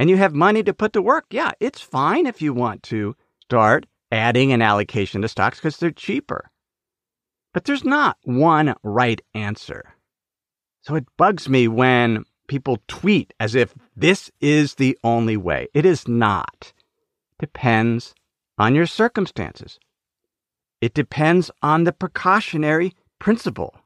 and 0.00 0.08
you 0.08 0.16
have 0.16 0.34
money 0.34 0.62
to 0.62 0.72
put 0.72 0.94
to 0.94 1.02
work, 1.02 1.26
yeah, 1.30 1.50
it's 1.60 1.82
fine 1.82 2.24
if 2.24 2.40
you 2.40 2.54
want 2.54 2.82
to 2.84 3.14
start 3.42 3.84
adding 4.10 4.50
an 4.50 4.62
allocation 4.62 5.20
to 5.20 5.28
stocks 5.28 5.58
because 5.58 5.76
they're 5.76 5.90
cheaper. 5.90 6.50
But 7.52 7.64
there's 7.66 7.84
not 7.84 8.16
one 8.22 8.74
right 8.82 9.20
answer. 9.34 9.92
So 10.80 10.94
it 10.94 11.04
bugs 11.18 11.50
me 11.50 11.68
when 11.68 12.24
people 12.48 12.78
tweet 12.88 13.34
as 13.38 13.54
if 13.54 13.74
this 13.94 14.30
is 14.40 14.76
the 14.76 14.96
only 15.04 15.36
way. 15.36 15.68
It 15.74 15.84
is 15.84 16.08
not. 16.08 16.72
Depends 17.38 18.14
on 18.56 18.74
your 18.74 18.86
circumstances. 18.86 19.78
It 20.80 20.94
depends 20.94 21.50
on 21.60 21.84
the 21.84 21.92
precautionary 21.92 22.94
principle. 23.18 23.76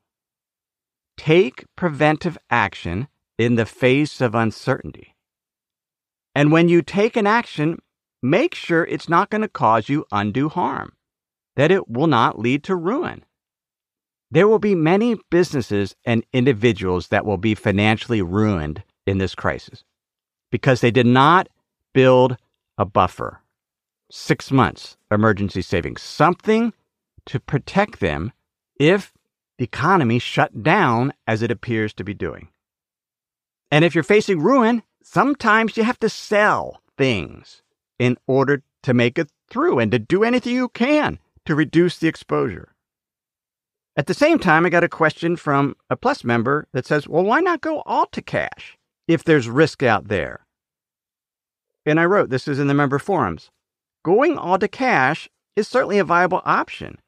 Take 1.17 1.65
preventive 1.75 2.39
action 2.51 3.09
in 3.37 3.57
the 3.57 3.67
face 3.67 4.21
of 4.21 4.37
uncertainty. 4.37 5.14
And 6.35 6.51
when 6.51 6.69
you 6.69 6.83
take 6.83 7.17
an 7.17 7.27
action, 7.27 7.79
make 8.23 8.55
sure 8.55 8.85
it's 8.85 9.09
not 9.09 9.31
going 9.31 9.43
to 9.43 9.49
cause 9.49 9.89
you 9.89 10.05
undue 10.11 10.49
harm, 10.49 10.93
that 11.57 11.71
it 11.71 11.89
will 11.89 12.07
not 12.07 12.39
lead 12.39 12.65
to 12.65 12.75
ruin. 12.75 13.25
There 14.31 14.49
will 14.49 14.59
be 14.59 14.75
many 14.75 15.17
businesses 15.31 15.95
and 16.05 16.25
individuals 16.33 17.09
that 17.09 17.25
will 17.25 17.37
be 17.39 17.55
financially 17.55 18.23
ruined 18.23 18.83
in 19.07 19.19
this 19.19 19.35
crisis 19.35 19.85
because 20.51 20.81
they 20.81 20.91
did 20.91 21.07
not 21.07 21.49
build 21.93 22.37
a 22.79 22.85
buffer. 22.85 23.41
six 24.11 24.51
months 24.51 24.97
emergency 25.11 25.63
savings, 25.63 26.03
something 26.03 26.73
to 27.27 27.41
protect 27.41 28.01
them 28.01 28.33
if 28.79 29.13
the 29.59 29.65
economy 29.65 30.19
shut 30.19 30.63
down 30.63 31.13
as 31.27 31.43
it 31.43 31.51
appears 31.51 31.93
to 31.95 32.05
be 32.05 32.15
doing. 32.15 32.49
And 33.71 33.85
if 33.85 33.95
you're 33.95 34.05
facing 34.05 34.41
ruin, 34.41 34.83
sometimes 35.05 35.77
you 35.77 35.85
have 35.85 35.99
to 36.01 36.09
sell 36.09 36.81
things 36.97 37.63
in 37.99 38.17
order 38.27 38.63
to 38.83 38.95
make 38.95 39.19
it 39.19 39.31
through 39.49 39.79
and 39.79 39.93
to 39.93 39.99
do 39.99 40.25
anything 40.25 40.55
you 40.55 40.69
can 40.69 41.19
to 41.45 41.55
reduce 41.55 41.99
the 41.99 42.09
exposure. 42.09 42.75
At 43.97 44.07
the 44.07 44.15
same 44.15 44.39
time, 44.39 44.67
I 44.67 44.71
got 44.71 44.83
a 44.83 44.89
question 44.89 45.37
from 45.37 45.77
a 45.89 45.97
Plus 45.97 46.25
member 46.25 46.67
that 46.73 46.87
says, 46.87 47.07
well, 47.07 47.23
why 47.23 47.41
not 47.41 47.61
go 47.61 47.83
all 47.83 48.07
to 48.07 48.23
cash 48.23 48.77
if 49.07 49.23
there's 49.23 49.49
risk 49.49 49.83
out 49.83 50.09
there? 50.09 50.47
And 51.87 52.01
I 52.01 52.07
wrote, 52.07 52.31
this 52.31 52.49
is 52.49 52.59
in 52.59 52.67
the 52.67 52.75
member 52.75 52.99
forums. 52.99 53.51
Going 54.05 54.37
all 54.37 54.59
to 54.59 54.69
cash 54.69 55.29
is 55.55 55.69
certainly 55.69 55.99
a 55.99 56.05
viable 56.05 56.43
option. 56.45 56.99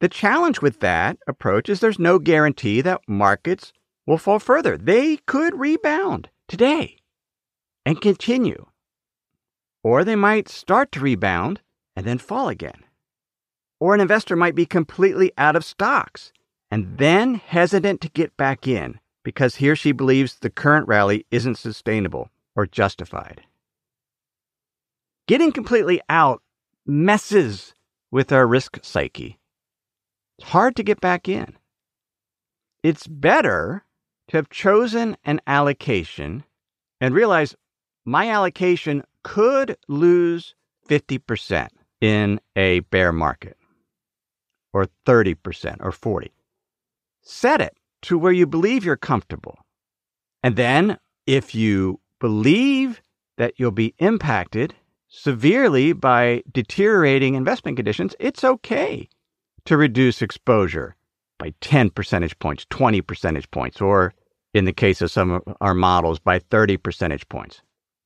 The 0.00 0.08
challenge 0.08 0.60
with 0.60 0.80
that 0.80 1.18
approach 1.26 1.68
is 1.68 1.80
there's 1.80 1.98
no 1.98 2.18
guarantee 2.18 2.80
that 2.80 3.02
markets 3.06 3.72
will 4.06 4.18
fall 4.18 4.38
further. 4.38 4.76
They 4.76 5.18
could 5.26 5.58
rebound 5.58 6.30
today 6.48 6.96
and 7.84 8.00
continue. 8.00 8.66
Or 9.82 10.04
they 10.04 10.16
might 10.16 10.48
start 10.48 10.90
to 10.92 11.00
rebound 11.00 11.60
and 11.94 12.04
then 12.04 12.18
fall 12.18 12.48
again. 12.48 12.84
Or 13.78 13.94
an 13.94 14.00
investor 14.00 14.36
might 14.36 14.54
be 14.54 14.66
completely 14.66 15.32
out 15.38 15.56
of 15.56 15.64
stocks 15.64 16.32
and 16.70 16.98
then 16.98 17.34
hesitant 17.34 18.00
to 18.00 18.08
get 18.10 18.36
back 18.36 18.66
in 18.66 18.98
because 19.22 19.56
he 19.56 19.68
or 19.70 19.76
she 19.76 19.92
believes 19.92 20.36
the 20.36 20.50
current 20.50 20.88
rally 20.88 21.26
isn't 21.30 21.58
sustainable 21.58 22.30
or 22.54 22.66
justified. 22.66 23.42
Getting 25.26 25.52
completely 25.52 26.00
out 26.08 26.42
messes 26.86 27.74
with 28.10 28.32
our 28.32 28.46
risk 28.46 28.78
psyche. 28.82 29.38
It's 30.38 30.48
hard 30.48 30.76
to 30.76 30.82
get 30.82 31.00
back 31.00 31.28
in. 31.28 31.56
It's 32.82 33.06
better 33.06 33.85
to 34.28 34.36
have 34.36 34.50
chosen 34.50 35.16
an 35.24 35.40
allocation 35.46 36.44
and 37.00 37.14
realize 37.14 37.54
my 38.04 38.30
allocation 38.30 39.02
could 39.22 39.76
lose 39.88 40.54
50% 40.88 41.68
in 42.00 42.40
a 42.54 42.80
bear 42.80 43.12
market 43.12 43.56
or 44.72 44.86
30% 45.04 45.76
or 45.80 45.92
40. 45.92 46.30
Set 47.22 47.60
it 47.60 47.76
to 48.02 48.18
where 48.18 48.32
you 48.32 48.46
believe 48.46 48.84
you're 48.84 48.96
comfortable. 48.96 49.58
And 50.42 50.56
then 50.56 50.98
if 51.26 51.54
you 51.54 52.00
believe 52.20 53.00
that 53.36 53.54
you'll 53.56 53.70
be 53.72 53.94
impacted 53.98 54.74
severely 55.08 55.92
by 55.92 56.42
deteriorating 56.52 57.34
investment 57.34 57.76
conditions, 57.76 58.14
it's 58.20 58.44
okay 58.44 59.08
to 59.64 59.76
reduce 59.76 60.22
exposure 60.22 60.94
by 61.38 61.54
10 61.60 61.90
percentage 61.90 62.38
points, 62.38 62.66
20 62.70 63.00
percentage 63.02 63.50
points, 63.50 63.80
or 63.80 64.14
in 64.54 64.64
the 64.64 64.72
case 64.72 65.02
of 65.02 65.10
some 65.10 65.30
of 65.30 65.42
our 65.60 65.74
models, 65.74 66.18
by 66.18 66.38
30 66.38 66.76
percentage 66.78 67.28
points. 67.28 67.62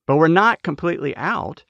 But 0.06 0.16
we're 0.16 0.28
not 0.28 0.62
completely 0.62 1.16
out. 1.16 1.64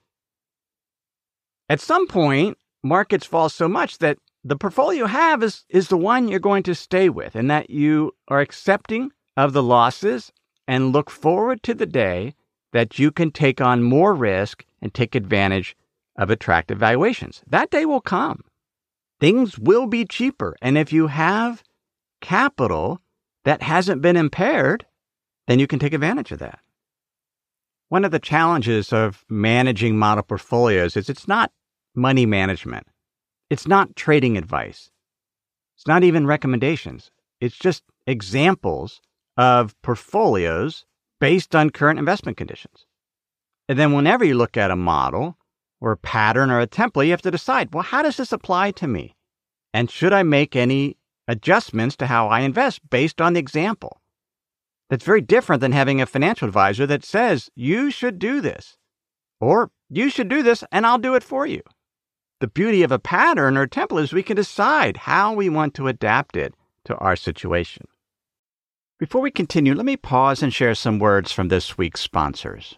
At 1.69 1.79
some 1.79 2.07
point, 2.07 2.57
markets 2.83 3.25
fall 3.25 3.49
so 3.49 3.67
much 3.67 3.99
that 3.99 4.17
the 4.43 4.55
portfolio 4.55 5.01
you 5.01 5.05
have 5.05 5.43
is, 5.43 5.65
is 5.69 5.87
the 5.87 5.97
one 5.97 6.27
you're 6.27 6.39
going 6.39 6.63
to 6.63 6.75
stay 6.75 7.09
with 7.09 7.35
and 7.35 7.49
that 7.51 7.69
you 7.69 8.13
are 8.27 8.39
accepting 8.39 9.11
of 9.37 9.53
the 9.53 9.63
losses 9.63 10.31
and 10.67 10.91
look 10.91 11.09
forward 11.09 11.61
to 11.63 11.73
the 11.73 11.85
day 11.85 12.33
that 12.73 12.97
you 12.97 13.11
can 13.11 13.31
take 13.31 13.61
on 13.61 13.83
more 13.83 14.13
risk 14.13 14.65
and 14.81 14.93
take 14.93 15.15
advantage 15.15 15.75
of 16.17 16.29
attractive 16.29 16.77
valuations. 16.77 17.43
That 17.47 17.69
day 17.69 17.85
will 17.85 18.01
come. 18.01 18.43
Things 19.21 19.59
will 19.59 19.85
be 19.85 20.03
cheaper. 20.03 20.57
And 20.63 20.79
if 20.79 20.91
you 20.91 21.07
have 21.07 21.63
capital 22.21 22.99
that 23.45 23.61
hasn't 23.61 24.01
been 24.01 24.17
impaired, 24.17 24.87
then 25.47 25.59
you 25.59 25.67
can 25.67 25.77
take 25.77 25.93
advantage 25.93 26.31
of 26.31 26.39
that. 26.39 26.59
One 27.89 28.03
of 28.03 28.11
the 28.11 28.19
challenges 28.19 28.91
of 28.91 29.23
managing 29.29 29.97
model 29.97 30.23
portfolios 30.23 30.97
is 30.97 31.07
it's 31.07 31.27
not 31.27 31.51
money 31.93 32.25
management. 32.25 32.87
It's 33.51 33.67
not 33.67 33.95
trading 33.95 34.37
advice. 34.37 34.89
It's 35.77 35.85
not 35.85 36.03
even 36.03 36.25
recommendations. 36.25 37.11
It's 37.39 37.57
just 37.57 37.83
examples 38.07 39.01
of 39.37 39.79
portfolios 39.83 40.85
based 41.19 41.55
on 41.55 41.69
current 41.69 41.99
investment 41.99 42.37
conditions. 42.37 42.87
And 43.69 43.77
then 43.77 43.93
whenever 43.93 44.25
you 44.25 44.35
look 44.35 44.57
at 44.57 44.71
a 44.71 44.75
model 44.75 45.37
or 45.81 45.91
a 45.91 45.97
pattern 45.97 46.51
or 46.51 46.61
a 46.61 46.67
template, 46.67 47.05
you 47.05 47.11
have 47.11 47.21
to 47.23 47.31
decide, 47.31 47.73
well, 47.73 47.83
how 47.83 48.01
does 48.01 48.17
this 48.17 48.31
apply 48.31 48.71
to 48.71 48.87
me? 48.87 49.15
And 49.73 49.89
should 49.89 50.13
I 50.13 50.23
make 50.23 50.55
any 50.55 50.95
adjustments 51.27 51.95
to 51.97 52.07
how 52.07 52.27
I 52.27 52.41
invest 52.41 52.87
based 52.89 53.19
on 53.19 53.33
the 53.33 53.39
example? 53.39 53.99
That's 54.89 55.05
very 55.05 55.21
different 55.21 55.61
than 55.61 55.71
having 55.71 55.99
a 55.99 56.05
financial 56.05 56.47
advisor 56.47 56.85
that 56.85 57.03
says, 57.03 57.49
you 57.55 57.91
should 57.91 58.19
do 58.19 58.41
this, 58.41 58.77
or 59.39 59.71
you 59.89 60.09
should 60.09 60.27
do 60.27 60.43
this 60.43 60.63
and 60.71 60.85
I'll 60.85 60.97
do 60.97 61.15
it 61.15 61.23
for 61.23 61.45
you. 61.45 61.61
The 62.41 62.47
beauty 62.47 62.83
of 62.83 62.91
a 62.91 62.99
pattern 62.99 63.57
or 63.57 63.67
template 63.67 64.03
is 64.03 64.13
we 64.13 64.23
can 64.23 64.35
decide 64.35 64.97
how 64.97 65.33
we 65.33 65.49
want 65.49 65.73
to 65.75 65.87
adapt 65.87 66.35
it 66.35 66.53
to 66.85 66.95
our 66.97 67.15
situation. 67.15 67.87
Before 68.99 69.21
we 69.21 69.31
continue, 69.31 69.73
let 69.73 69.85
me 69.85 69.97
pause 69.97 70.43
and 70.43 70.53
share 70.53 70.75
some 70.75 70.99
words 70.99 71.31
from 71.31 71.47
this 71.47 71.77
week's 71.77 72.01
sponsors. 72.01 72.77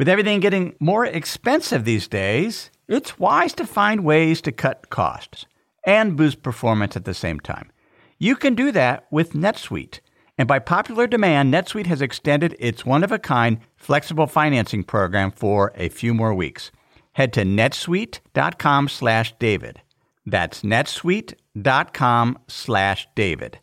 With 0.00 0.08
everything 0.08 0.40
getting 0.40 0.74
more 0.80 1.04
expensive 1.04 1.84
these 1.84 2.08
days, 2.08 2.70
it's 2.88 3.18
wise 3.18 3.52
to 3.52 3.66
find 3.66 4.02
ways 4.02 4.40
to 4.40 4.50
cut 4.50 4.88
costs 4.88 5.44
and 5.84 6.16
boost 6.16 6.42
performance 6.42 6.96
at 6.96 7.04
the 7.04 7.12
same 7.12 7.38
time. 7.38 7.70
You 8.16 8.34
can 8.34 8.54
do 8.54 8.72
that 8.72 9.04
with 9.10 9.34
NetSuite. 9.34 10.00
And 10.38 10.48
by 10.48 10.58
popular 10.58 11.06
demand, 11.06 11.52
NetSuite 11.52 11.84
has 11.84 12.00
extended 12.00 12.56
its 12.58 12.86
one 12.86 13.04
of 13.04 13.12
a 13.12 13.18
kind 13.18 13.58
flexible 13.76 14.26
financing 14.26 14.84
program 14.84 15.32
for 15.32 15.70
a 15.74 15.90
few 15.90 16.14
more 16.14 16.32
weeks. 16.32 16.70
Head 17.12 17.34
to 17.34 17.42
netsuite.com 17.42 18.88
slash 18.88 19.34
David. 19.38 19.82
That's 20.24 20.62
netsuite.com 20.62 22.38
slash 22.48 23.06
David. 23.14 23.58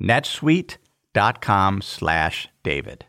netsuite.com 0.00 1.82
slash 1.82 2.48
David. 2.62 3.06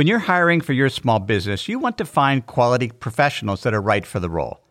When 0.00 0.06
you're 0.06 0.18
hiring 0.18 0.62
for 0.62 0.72
your 0.72 0.88
small 0.88 1.18
business, 1.18 1.68
you 1.68 1.78
want 1.78 1.98
to 1.98 2.06
find 2.06 2.46
quality 2.46 2.88
professionals 2.88 3.64
that 3.64 3.74
are 3.74 3.82
right 3.82 4.06
for 4.06 4.18
the 4.18 4.30
role. 4.30 4.64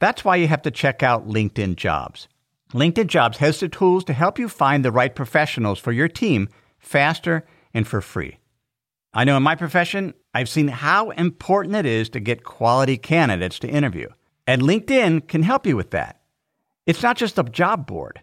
That's 0.00 0.24
why 0.24 0.34
you 0.34 0.48
have 0.48 0.62
to 0.62 0.72
check 0.72 1.00
out 1.00 1.28
LinkedIn 1.28 1.76
Jobs. 1.76 2.26
LinkedIn 2.72 3.06
Jobs 3.06 3.38
has 3.38 3.60
the 3.60 3.68
tools 3.68 4.02
to 4.06 4.12
help 4.12 4.36
you 4.36 4.48
find 4.48 4.84
the 4.84 4.90
right 4.90 5.14
professionals 5.14 5.78
for 5.78 5.92
your 5.92 6.08
team 6.08 6.48
faster 6.80 7.46
and 7.72 7.86
for 7.86 8.00
free. 8.00 8.38
I 9.12 9.22
know 9.22 9.36
in 9.36 9.44
my 9.44 9.54
profession, 9.54 10.12
I've 10.34 10.48
seen 10.48 10.66
how 10.66 11.10
important 11.10 11.76
it 11.76 11.86
is 11.86 12.08
to 12.08 12.18
get 12.18 12.42
quality 12.42 12.96
candidates 12.96 13.60
to 13.60 13.68
interview. 13.68 14.08
And 14.44 14.60
LinkedIn 14.60 15.28
can 15.28 15.44
help 15.44 15.68
you 15.68 15.76
with 15.76 15.92
that. 15.92 16.20
It's 16.84 17.04
not 17.04 17.16
just 17.16 17.38
a 17.38 17.44
job 17.44 17.86
board. 17.86 18.22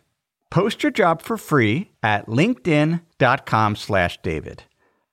Post 0.51 0.83
your 0.83 0.91
job 0.91 1.21
for 1.21 1.37
free 1.37 1.91
at 2.03 2.27
linkedin.com 2.27 3.75
slash 3.77 4.19
David. 4.21 4.63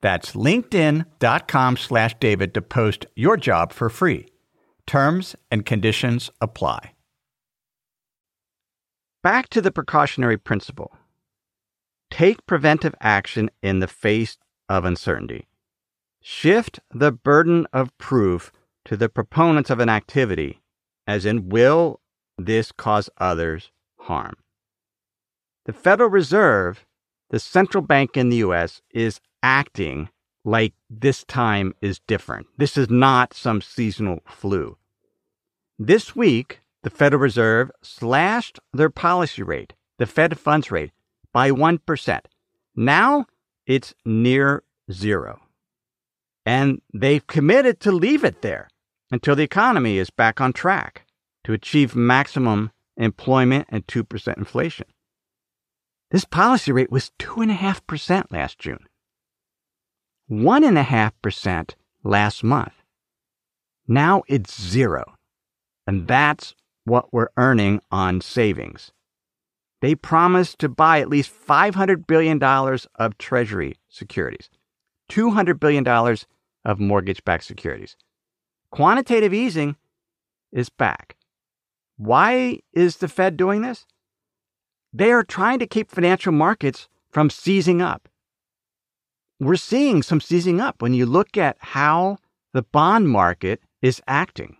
That's 0.01 0.33
linkedin.com 0.33 1.77
slash 1.77 2.16
David 2.18 2.55
to 2.55 2.61
post 2.61 3.07
your 3.14 3.37
job 3.37 3.72
for 3.72 3.88
free. 3.88 4.27
Terms 4.87 5.37
and 5.51 5.64
conditions 5.64 6.31
apply. 6.40 6.92
Back 9.22 9.48
to 9.51 9.61
the 9.61 9.70
precautionary 9.70 10.38
principle. 10.38 10.96
Take 12.11 12.46
preventive 12.46 12.94
action 13.01 13.48
in 13.62 13.79
the 13.79 13.87
face 13.87 14.38
of 14.68 14.85
uncertainty. 14.85 15.46
Shift 16.20 16.81
the 16.90 17.12
burden 17.12 17.66
of 17.72 17.96
proof 17.98 18.51
to 18.87 18.96
the 18.96 19.09
proponents 19.09 19.70
of 19.70 19.79
an 19.79 19.88
activity, 19.88 20.62
as 21.07 21.24
in, 21.24 21.48
will 21.48 22.01
this 22.37 22.72
cause 22.72 23.09
others 23.18 23.70
harm? 24.01 24.35
The 25.68 25.74
Federal 25.74 26.09
Reserve, 26.09 26.87
the 27.28 27.38
central 27.38 27.83
bank 27.83 28.16
in 28.16 28.31
the 28.31 28.38
US, 28.38 28.81
is 28.90 29.20
acting 29.42 30.09
like 30.42 30.72
this 30.88 31.24
time 31.24 31.74
is 31.83 32.00
different. 32.07 32.46
This 32.57 32.78
is 32.78 32.88
not 32.88 33.35
some 33.35 33.61
seasonal 33.61 34.20
flu. 34.24 34.78
This 35.78 36.16
week, 36.16 36.62
the 36.85 36.88
Federal 36.88 37.20
Reserve 37.20 37.70
slashed 37.83 38.59
their 38.72 38.88
policy 38.88 39.42
rate, 39.42 39.74
the 39.98 40.07
Fed 40.07 40.38
funds 40.38 40.70
rate, 40.70 40.90
by 41.35 41.50
1%. 41.50 42.20
Now 42.74 43.26
it's 43.66 43.92
near 44.07 44.62
zero. 44.90 45.38
And 46.46 46.81
they've 46.94 47.26
committed 47.26 47.78
to 47.81 47.92
leave 47.92 48.24
it 48.24 48.40
there 48.40 48.70
until 49.11 49.37
the 49.37 49.42
economy 49.42 49.98
is 49.98 50.09
back 50.09 50.40
on 50.40 50.54
track 50.54 51.04
to 51.44 51.52
achieve 51.52 51.94
maximum 51.94 52.70
employment 52.96 53.66
and 53.68 53.87
2% 53.87 54.38
inflation. 54.38 54.87
This 56.11 56.25
policy 56.25 56.73
rate 56.73 56.90
was 56.90 57.12
2.5% 57.18 58.25
last 58.31 58.59
June, 58.59 58.87
1.5% 60.31 61.75
last 62.03 62.44
month. 62.44 62.73
Now 63.87 64.23
it's 64.27 64.61
zero. 64.61 65.14
And 65.87 66.07
that's 66.07 66.55
what 66.85 67.12
we're 67.12 67.31
earning 67.37 67.81
on 67.90 68.21
savings. 68.21 68.92
They 69.81 69.94
promised 69.94 70.59
to 70.59 70.68
buy 70.68 71.01
at 71.01 71.09
least 71.09 71.31
$500 71.31 72.07
billion 72.07 72.42
of 72.42 73.18
Treasury 73.18 73.79
securities, 73.88 74.51
$200 75.11 75.61
billion 75.61 75.87
of 76.64 76.81
mortgage 76.81 77.25
backed 77.25 77.44
securities. 77.44 77.97
Quantitative 78.71 79.33
easing 79.33 79.77
is 80.53 80.68
back. 80.68 81.16
Why 81.97 82.61
is 82.73 82.97
the 82.97 83.09
Fed 83.09 83.37
doing 83.37 83.62
this? 83.62 83.87
They 84.92 85.12
are 85.12 85.22
trying 85.22 85.59
to 85.59 85.66
keep 85.66 85.90
financial 85.90 86.33
markets 86.33 86.88
from 87.11 87.31
seizing 87.31 87.83
up. 87.83 88.09
We're 89.40 89.57
seeing 89.57 90.03
some 90.03 90.20
seizing 90.20 90.61
up 90.61 90.83
when 90.83 90.94
you 90.94 91.07
look 91.07 91.37
at 91.37 91.57
how 91.61 92.18
the 92.53 92.62
bond 92.62 93.09
market 93.09 93.61
is 93.83 94.03
acting. 94.09 94.57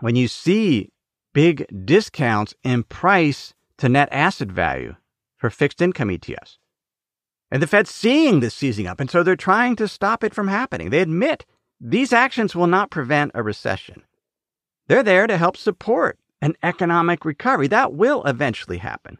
When 0.00 0.16
you 0.16 0.28
see 0.28 0.90
big 1.32 1.66
discounts 1.84 2.54
in 2.64 2.82
price 2.82 3.54
to 3.78 3.88
net 3.88 4.08
asset 4.12 4.48
value 4.48 4.96
for 5.36 5.50
fixed 5.50 5.80
income 5.80 6.08
ETFs. 6.08 6.58
And 7.50 7.62
the 7.62 7.66
Fed's 7.66 7.94
seeing 7.94 8.40
this 8.40 8.54
seizing 8.54 8.86
up, 8.86 9.00
and 9.00 9.10
so 9.10 9.22
they're 9.22 9.36
trying 9.36 9.76
to 9.76 9.88
stop 9.88 10.22
it 10.22 10.34
from 10.34 10.48
happening. 10.48 10.90
They 10.90 11.00
admit 11.00 11.46
these 11.80 12.12
actions 12.12 12.54
will 12.54 12.66
not 12.66 12.90
prevent 12.90 13.30
a 13.34 13.42
recession. 13.42 14.02
They're 14.88 15.02
there 15.02 15.26
to 15.26 15.38
help 15.38 15.56
support 15.56 16.18
an 16.42 16.56
economic 16.62 17.24
recovery. 17.24 17.68
That 17.68 17.94
will 17.94 18.22
eventually 18.24 18.78
happen. 18.78 19.18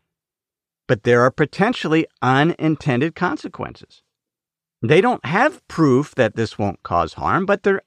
But 0.88 1.05
there 1.05 1.22
are 1.22 1.31
potentially 1.31 2.07
unintended 2.22 3.14
consequences. 3.14 4.03
They 4.83 5.01
don't 5.01 5.24
have 5.24 5.66
proof 5.68 6.14
that 6.16 6.35
this 6.35 6.59
won't 6.59 6.83
cause 6.83 7.14
harm, 7.14 7.46
but 7.46 7.62
they're 7.62 7.83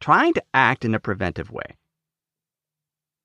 trying 0.00 0.32
to 0.34 0.44
act 0.54 0.84
in 0.84 0.94
a 0.94 1.00
preventive 1.00 1.50
way. 1.50 1.76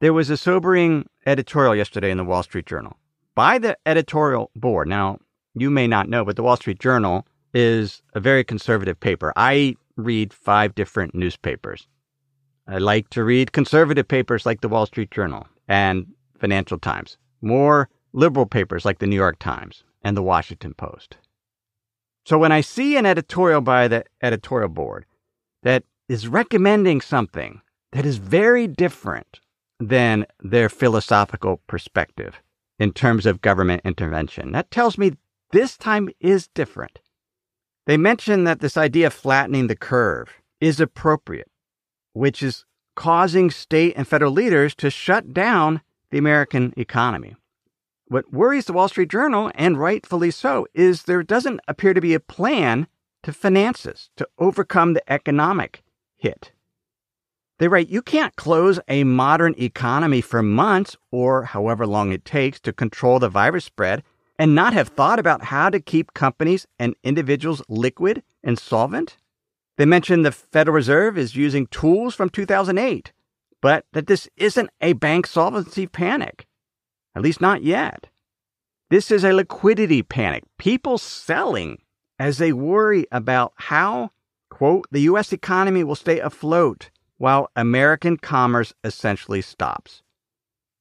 There 0.01 0.13
was 0.13 0.29
a 0.29 0.37
sobering 0.37 1.07
editorial 1.25 1.75
yesterday 1.75 2.09
in 2.09 2.17
the 2.17 2.23
Wall 2.23 2.43
Street 2.43 2.65
Journal 2.65 2.97
by 3.35 3.59
the 3.59 3.77
editorial 3.85 4.49
board. 4.55 4.87
Now, 4.87 5.19
you 5.53 5.69
may 5.69 5.87
not 5.87 6.09
know, 6.09 6.25
but 6.25 6.35
the 6.35 6.43
Wall 6.43 6.57
Street 6.57 6.79
Journal 6.79 7.27
is 7.53 8.01
a 8.13 8.19
very 8.19 8.43
conservative 8.43 8.99
paper. 8.99 9.33
I 9.35 9.75
read 9.97 10.33
five 10.33 10.73
different 10.73 11.13
newspapers. 11.13 11.87
I 12.67 12.77
like 12.77 13.09
to 13.09 13.23
read 13.23 13.51
conservative 13.51 14.07
papers 14.07 14.45
like 14.45 14.61
the 14.61 14.69
Wall 14.69 14.85
Street 14.85 15.11
Journal 15.11 15.47
and 15.67 16.07
Financial 16.39 16.79
Times, 16.79 17.17
more 17.41 17.89
liberal 18.13 18.45
papers 18.45 18.85
like 18.85 18.99
the 18.99 19.07
New 19.07 19.15
York 19.15 19.39
Times 19.39 19.83
and 20.01 20.15
the 20.15 20.23
Washington 20.23 20.73
Post. 20.73 21.17
So 22.25 22.37
when 22.37 22.51
I 22.51 22.61
see 22.61 22.97
an 22.97 23.05
editorial 23.05 23.61
by 23.61 23.87
the 23.87 24.05
editorial 24.21 24.69
board 24.69 25.05
that 25.63 25.83
is 26.07 26.27
recommending 26.27 27.01
something 27.01 27.61
that 27.91 28.05
is 28.05 28.17
very 28.17 28.67
different 28.67 29.39
than 29.79 30.25
their 30.39 30.69
philosophical 30.69 31.61
perspective 31.67 32.41
in 32.77 32.93
terms 32.93 33.25
of 33.25 33.41
government 33.41 33.81
intervention, 33.83 34.51
that 34.51 34.71
tells 34.71 34.97
me 34.97 35.13
this 35.51 35.77
time 35.77 36.09
is 36.19 36.47
different. 36.49 36.99
They 37.87 37.97
mention 37.97 38.43
that 38.43 38.59
this 38.59 38.77
idea 38.77 39.07
of 39.07 39.13
flattening 39.13 39.67
the 39.67 39.75
curve 39.75 40.29
is 40.61 40.79
appropriate, 40.79 41.49
which 42.13 42.43
is 42.43 42.65
causing 42.95 43.49
state 43.49 43.93
and 43.95 44.07
federal 44.07 44.31
leaders 44.31 44.75
to 44.75 44.91
shut 44.91 45.33
down 45.33 45.81
the 46.11 46.17
American 46.17 46.73
economy. 46.77 47.35
What 48.09 48.33
worries 48.33 48.65
the 48.65 48.73
Wall 48.73 48.87
Street 48.87 49.11
Journal, 49.11 49.51
and 49.53 49.77
rightfully 49.77 50.31
so, 50.31 50.65
is 50.73 51.03
there 51.03 51.21
doesn't 51.21 51.61
appear 51.67 51.93
to 51.93 52.01
be 52.01 52.15
a 52.15 52.19
plan 52.19 52.87
to 53.21 53.31
finance 53.31 53.83
this, 53.83 54.09
to 54.17 54.27
overcome 54.39 54.93
the 54.93 55.11
economic 55.11 55.83
hit. 56.17 56.51
They 57.59 57.67
write, 57.67 57.89
you 57.89 58.01
can't 58.01 58.35
close 58.35 58.79
a 58.87 59.03
modern 59.03 59.53
economy 59.59 60.21
for 60.21 60.41
months 60.41 60.95
or 61.11 61.43
however 61.43 61.85
long 61.85 62.11
it 62.11 62.25
takes 62.25 62.59
to 62.61 62.73
control 62.73 63.19
the 63.19 63.29
virus 63.29 63.65
spread 63.65 64.01
and 64.39 64.55
not 64.55 64.73
have 64.73 64.87
thought 64.87 65.19
about 65.19 65.43
how 65.43 65.69
to 65.69 65.79
keep 65.79 66.15
companies 66.15 66.65
and 66.79 66.95
individuals 67.03 67.61
liquid 67.69 68.23
and 68.43 68.57
solvent? 68.57 69.17
They 69.77 69.85
mention 69.85 70.23
the 70.23 70.31
Federal 70.31 70.73
Reserve 70.73 71.15
is 71.15 71.35
using 71.35 71.67
tools 71.67 72.15
from 72.15 72.29
2008, 72.29 73.13
but 73.61 73.85
that 73.93 74.07
this 74.07 74.27
isn't 74.35 74.71
a 74.81 74.93
bank 74.93 75.27
solvency 75.27 75.85
panic, 75.85 76.47
at 77.19 77.23
least 77.23 77.41
not 77.41 77.63
yet. 77.63 78.07
This 78.89 79.11
is 79.11 79.25
a 79.25 79.33
liquidity 79.33 80.01
panic, 80.01 80.45
people 80.57 80.97
selling 80.97 81.79
as 82.17 82.37
they 82.37 82.53
worry 82.53 83.07
about 83.11 83.51
how, 83.57 84.11
quote, 84.49 84.87
the 84.89 85.01
U.S. 85.01 85.33
economy 85.33 85.83
will 85.83 85.95
stay 85.95 86.19
afloat 86.21 86.89
while 87.17 87.51
American 87.57 88.15
commerce 88.15 88.73
essentially 88.85 89.41
stops. 89.41 90.01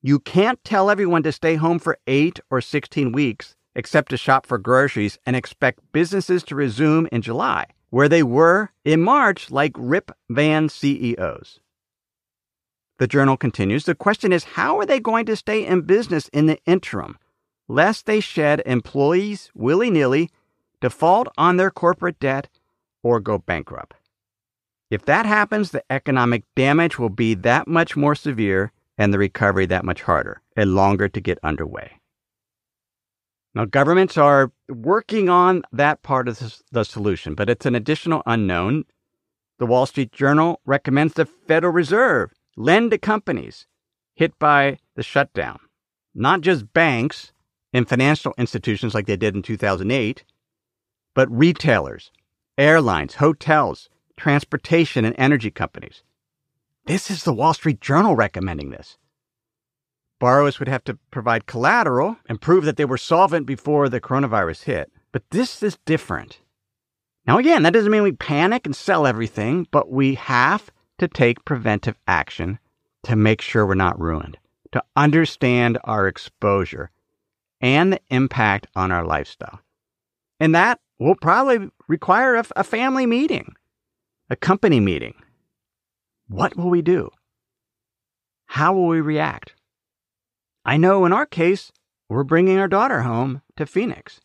You 0.01 0.20
can't 0.20 0.62
tell 0.62 0.90
everyone 0.90 1.24
to 1.24 1.33
stay 1.33 1.57
home 1.57 1.81
for 1.81 1.98
8 2.07 2.38
or 2.51 2.61
16 2.61 3.11
weeks 3.11 3.57
except 3.74 4.11
to 4.11 4.16
shop 4.16 4.46
for 4.46 4.59
groceries 4.59 5.18
and 5.27 5.35
expect 5.35 5.90
businesses 5.90 6.44
to 6.44 6.55
resume 6.55 7.09
in 7.11 7.20
July, 7.20 7.66
where 7.90 8.09
they 8.09 8.22
were 8.22 8.70
in 8.85 9.03
March, 9.03 9.51
like 9.51 9.72
Rip 9.77 10.12
Van 10.31 10.68
CEOs. 10.68 11.59
The 12.99 13.07
journal 13.07 13.37
continues 13.37 13.85
The 13.85 13.95
question 13.95 14.33
is 14.33 14.45
how 14.45 14.79
are 14.79 14.87
they 14.87 15.01
going 15.01 15.25
to 15.27 15.37
stay 15.37 15.65
in 15.65 15.83
business 15.83 16.29
in 16.29 16.47
the 16.47 16.59
interim, 16.67 17.17
lest 17.69 18.07
they 18.07 18.21
shed 18.21 18.63
employees 18.67 19.51
willy 19.55 19.91
nilly, 19.91 20.31
default 20.81 21.29
on 21.39 21.57
their 21.57 21.71
corporate 21.71 22.19
debt, 22.19 22.49
or 23.03 23.21
go 23.21 23.39
bankrupt? 23.39 23.95
If 24.91 25.05
that 25.05 25.27
happens, 25.27 25.71
the 25.71 25.85
economic 25.91 26.43
damage 26.57 26.99
will 26.99 27.11
be 27.11 27.35
that 27.35 27.69
much 27.69 27.97
more 27.97 28.15
severe 28.15 28.73
and 28.97 29.15
the 29.15 29.19
recovery 29.19 29.67
that 29.67 29.85
much 29.85 30.03
harder 30.03 30.43
and 30.57 30.75
longer 30.75 31.09
to 31.09 31.21
get 31.21 31.39
underway. 31.43 32.01
Now, 33.55 33.65
governments 33.65 34.17
are 34.17 34.51
working 34.69 35.29
on 35.29 35.63
that 35.73 36.03
part 36.03 36.29
of 36.29 36.63
the 36.73 36.85
solution, 36.85 37.35
but 37.35 37.49
it's 37.49 37.67
an 37.67 37.75
additional 37.75 38.23
unknown. 38.27 38.85
The 39.59 39.67
Wall 39.67 39.87
Street 39.87 40.13
Journal 40.13 40.61
recommends 40.65 41.15
the 41.15 41.27
Federal 41.27 41.73
Reserve 41.73 42.33
lend 42.59 42.90
to 42.90 42.99
companies 42.99 43.66
hit 44.14 44.37
by 44.38 44.79
the 44.97 45.03
shutdown, 45.03 45.61
not 46.14 46.40
just 46.40 46.73
banks 46.73 47.33
and 47.73 47.88
financial 47.88 48.35
institutions 48.37 48.94
like 48.94 49.07
they 49.07 49.16
did 49.16 49.37
in 49.37 49.42
2008, 49.42 50.25
but 51.14 51.31
retailers, 51.31 52.11
airlines, 52.57 53.14
hotels, 53.14 53.88
transportation, 54.16 55.05
and 55.05 55.14
energy 55.16 55.51
companies. 55.51 56.03
This 56.87 57.11
is 57.11 57.23
the 57.23 57.33
Wall 57.33 57.55
Street 57.55 57.81
Journal 57.81 58.16
recommending 58.16 58.71
this. 58.71 58.99
Borrowers 60.18 60.59
would 60.59 60.68
have 60.68 60.83
to 60.85 60.99
provide 61.12 61.47
collateral 61.47 62.16
and 62.29 62.40
prove 62.40 62.64
that 62.64 62.77
they 62.77 62.85
were 62.85 62.99
solvent 62.99 63.47
before 63.47 63.88
the 63.88 64.01
coronavirus 64.01 64.64
hit. 64.64 64.92
But 65.12 65.23
this 65.31 65.62
is 65.62 65.79
different. 65.87 66.40
Now, 67.25 67.38
again, 67.38 67.62
that 67.62 67.73
doesn't 67.73 67.92
mean 67.92 68.03
we 68.03 68.12
panic 68.12 68.66
and 68.66 68.75
sell 68.75 69.07
everything, 69.07 69.68
but 69.71 69.92
we 69.92 70.14
have 70.14 70.73
to 70.99 71.09
take 71.09 71.45
preventive 71.45 71.97
action 72.07 72.59
to 73.05 73.17
make 73.17 73.41
sure 73.41 73.67
we're 73.67 73.75
not 73.75 74.01
ruined, 74.01 74.39
to 74.73 74.83
understand 74.97 75.79
our 75.85 76.07
exposure 76.07 76.91
and 77.61 77.93
the 77.93 78.01
impact 78.11 78.67
on 78.77 78.93
our 78.93 79.05
lifestyle. 79.05 79.61
And 80.41 80.55
that 80.55 80.81
will 80.99 81.17
probably 81.17 81.71
require 81.89 82.37
a, 82.37 82.45
a 82.57 82.65
family 82.65 83.07
meeting, 83.07 83.55
a 84.31 84.37
company 84.37 84.81
meeting. 84.81 85.15
What 86.29 86.57
will 86.57 86.71
we 86.71 86.83
do? 86.83 87.11
How 88.47 88.73
will 88.73 88.87
we 88.87 89.01
react? 89.01 89.55
I 90.65 90.77
know 90.77 91.05
in 91.05 91.13
our 91.13 91.27
case, 91.27 91.73
we're 92.09 92.25
bringing 92.25 92.59
our 92.59 92.69
daughter 92.69 93.03
home 93.03 93.43
to 93.57 93.67
Phoenix. 93.67 94.21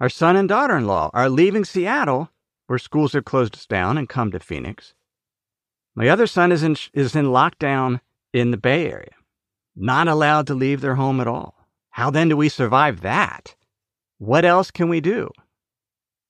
Our 0.00 0.08
son 0.08 0.36
and 0.36 0.48
daughter 0.48 0.76
in 0.76 0.86
law 0.86 1.10
are 1.14 1.28
leaving 1.28 1.64
Seattle, 1.64 2.30
where 2.66 2.78
schools 2.78 3.12
have 3.12 3.24
closed 3.24 3.54
us 3.54 3.66
down, 3.66 3.96
and 3.96 4.08
come 4.08 4.32
to 4.32 4.40
Phoenix. 4.40 4.94
My 5.94 6.08
other 6.08 6.26
son 6.26 6.52
is 6.52 6.62
in, 6.62 6.76
is 6.94 7.14
in 7.14 7.26
lockdown 7.26 8.00
in 8.32 8.50
the 8.50 8.56
Bay 8.56 8.90
Area, 8.90 9.12
not 9.76 10.08
allowed 10.08 10.46
to 10.46 10.54
leave 10.54 10.80
their 10.80 10.94
home 10.94 11.20
at 11.20 11.26
all. 11.26 11.54
How 11.90 12.10
then 12.10 12.28
do 12.28 12.36
we 12.36 12.48
survive 12.48 13.02
that? 13.02 13.54
What 14.18 14.44
else 14.44 14.70
can 14.70 14.88
we 14.88 15.00
do? 15.00 15.30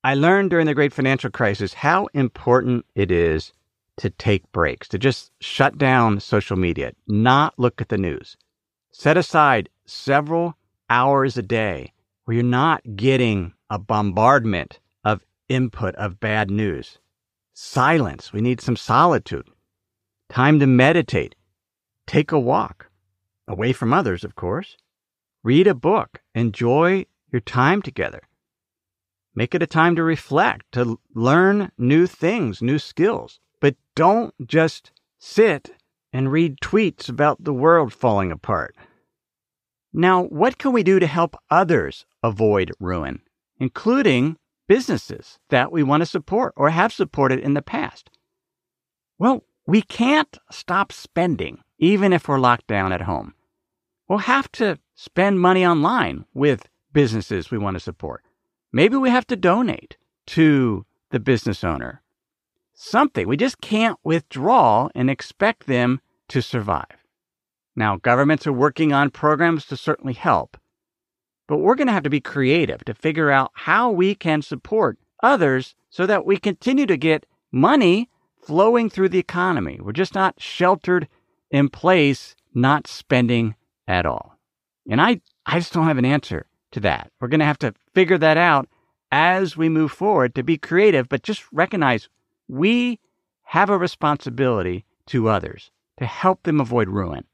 I 0.03 0.15
learned 0.15 0.51
during 0.51 0.67
the 0.67 0.75
great 0.75 0.93
financial 0.93 1.31
crisis 1.31 1.75
how 1.75 2.09
important 2.13 2.85
it 2.97 3.13
is 3.13 3.53
to 3.99 4.11
take 4.11 4.51
breaks, 4.51 4.89
to 4.89 4.99
just 4.99 5.31
shut 5.41 5.79
down 5.79 6.19
social 6.19 6.57
media, 6.57 6.93
not 7.07 7.57
look 7.57 7.81
at 7.81 7.89
the 7.89 7.99
news. 7.99 8.37
Set 8.91 9.17
aside 9.17 9.69
several 9.87 10.57
hours 10.91 11.37
a 11.37 11.43
day 11.43 11.93
where 12.25 12.35
you're 12.35 12.43
not 12.43 12.83
getting 12.97 13.53
a 13.71 13.79
bombardment 13.79 14.81
of 15.05 15.25
input 15.49 15.95
of 15.95 16.19
bad 16.19 16.51
news. 16.51 16.99
Silence. 17.55 18.33
We 18.33 18.41
need 18.41 18.61
some 18.61 18.77
solitude. 18.77 19.49
Time 20.33 20.61
to 20.61 20.67
meditate. 20.67 21.35
Take 22.07 22.33
a 22.33 22.41
walk. 22.41 22.89
Away 23.47 23.75
from 23.75 23.93
others, 23.93 24.25
of 24.25 24.35
course. 24.35 24.79
Read 25.45 25.67
a 25.67 25.75
book. 25.75 26.23
Enjoy 26.35 27.05
your 27.31 27.43
time 27.43 27.83
together. 27.83 28.23
Make 29.35 29.55
it 29.55 29.63
a 29.63 29.67
time 29.67 29.95
to 29.97 30.03
reflect, 30.03 30.73
to 30.73 30.99
learn 31.15 31.71
new 31.77 32.07
things, 32.07 32.63
new 32.63 32.79
skills. 32.79 33.41
But 33.61 33.77
don't 33.95 34.33
just 34.47 34.91
sit 35.19 35.75
and 36.15 36.33
read 36.33 36.61
tweets 36.63 37.11
about 37.11 37.45
the 37.45 37.53
world 37.53 37.93
falling 37.93 38.33
apart. 38.33 38.75
Now, 39.93 40.23
what 40.23 40.57
can 40.57 40.73
we 40.73 40.83
do 40.83 40.99
to 40.99 41.07
help 41.07 41.37
others 41.51 42.07
avoid 42.23 42.73
ruin, 42.81 43.21
including 43.59 44.39
businesses 44.67 45.39
that 45.51 45.71
we 45.71 45.83
want 45.83 46.01
to 46.01 46.07
support 46.07 46.55
or 46.57 46.71
have 46.71 46.91
supported 46.91 47.39
in 47.39 47.53
the 47.53 47.61
past? 47.61 48.09
Well, 49.19 49.45
we 49.73 49.81
can't 49.81 50.37
stop 50.51 50.93
spending, 50.93 51.63
even 51.79 52.13
if 52.13 52.29
we're 52.29 52.39
locked 52.39 52.67
down 52.67 52.93
at 52.93 53.01
home. 53.01 53.33
We'll 54.07 54.19
have 54.19 54.53
to 54.53 54.79
spend 54.95 55.41
money 55.41 55.65
online 55.65 56.27
with 56.35 56.69
businesses 56.93 57.51
we 57.51 57.57
want 57.57 57.77
to 57.77 57.81
support. 57.81 58.23
Maybe 58.71 58.99
we 58.99 59.09
have 59.09 59.27
to 59.29 59.35
donate 59.35 59.97
to 60.27 60.85
the 61.09 61.21
business 61.21 61.65
owner. 61.65 62.03
Something. 62.75 63.27
We 63.27 63.39
just 63.39 63.63
can't 63.63 63.99
withdraw 64.05 64.91
and 64.95 65.09
expect 65.09 65.67
them 65.67 66.03
to 66.29 66.43
survive. 66.43 67.07
Now, 67.75 67.97
governments 67.97 68.47
are 68.47 68.53
working 68.53 68.93
on 68.93 69.09
programs 69.09 69.65
to 69.69 69.79
certainly 69.79 70.13
help, 70.13 70.59
but 71.49 71.61
we're 71.61 71.77
going 71.77 71.87
to 71.87 71.95
have 71.95 72.03
to 72.03 72.11
be 72.11 72.21
creative 72.21 72.85
to 72.85 72.93
figure 72.93 73.31
out 73.31 73.53
how 73.55 73.91
we 73.91 74.15
can 74.15 74.43
support 74.43 74.99
others 75.23 75.75
so 75.89 76.05
that 76.05 76.27
we 76.27 76.37
continue 76.37 76.85
to 76.85 76.99
get 76.99 77.25
money 77.51 78.11
flowing 78.45 78.91
through 78.91 79.09
the 79.09 79.19
economy. 79.19 79.79
We're 79.81 79.93
just 79.93 80.15
not 80.15 80.41
sheltered 80.41 81.09
in 81.51 81.69
place, 81.69 82.35
not 82.55 82.87
spending 82.87 83.55
at 83.87 84.07
all. 84.07 84.39
And 84.91 85.01
I, 85.01 85.21
I 85.47 85.59
just 85.59 85.73
don't 85.73 85.87
have 85.87 85.99
an 85.99 86.05
answer 86.05 86.47
to 86.73 86.81
that. 86.81 87.11
We're 87.21 87.29
going 87.29 87.41
to 87.41 87.47
have 87.47 87.59
to 87.59 87.75
figure 87.95 88.19
that 88.19 88.37
out 88.37 88.69
as 89.11 89.57
we 89.57 89.69
move 89.69 89.93
forward 89.93 90.35
to 90.35 90.43
be 90.43 90.57
creative, 90.57 91.09
but 91.09 91.23
just 91.23 91.45
recognize 91.53 92.09
we 92.49 92.99
have 93.45 93.71
a 93.71 93.79
responsibility 93.79 94.85
to 95.07 95.29
others 95.29 95.71
to 95.99 96.07
help 96.07 96.43
them 96.43 96.61
avoid 96.61 96.89
ruin. 96.89 97.25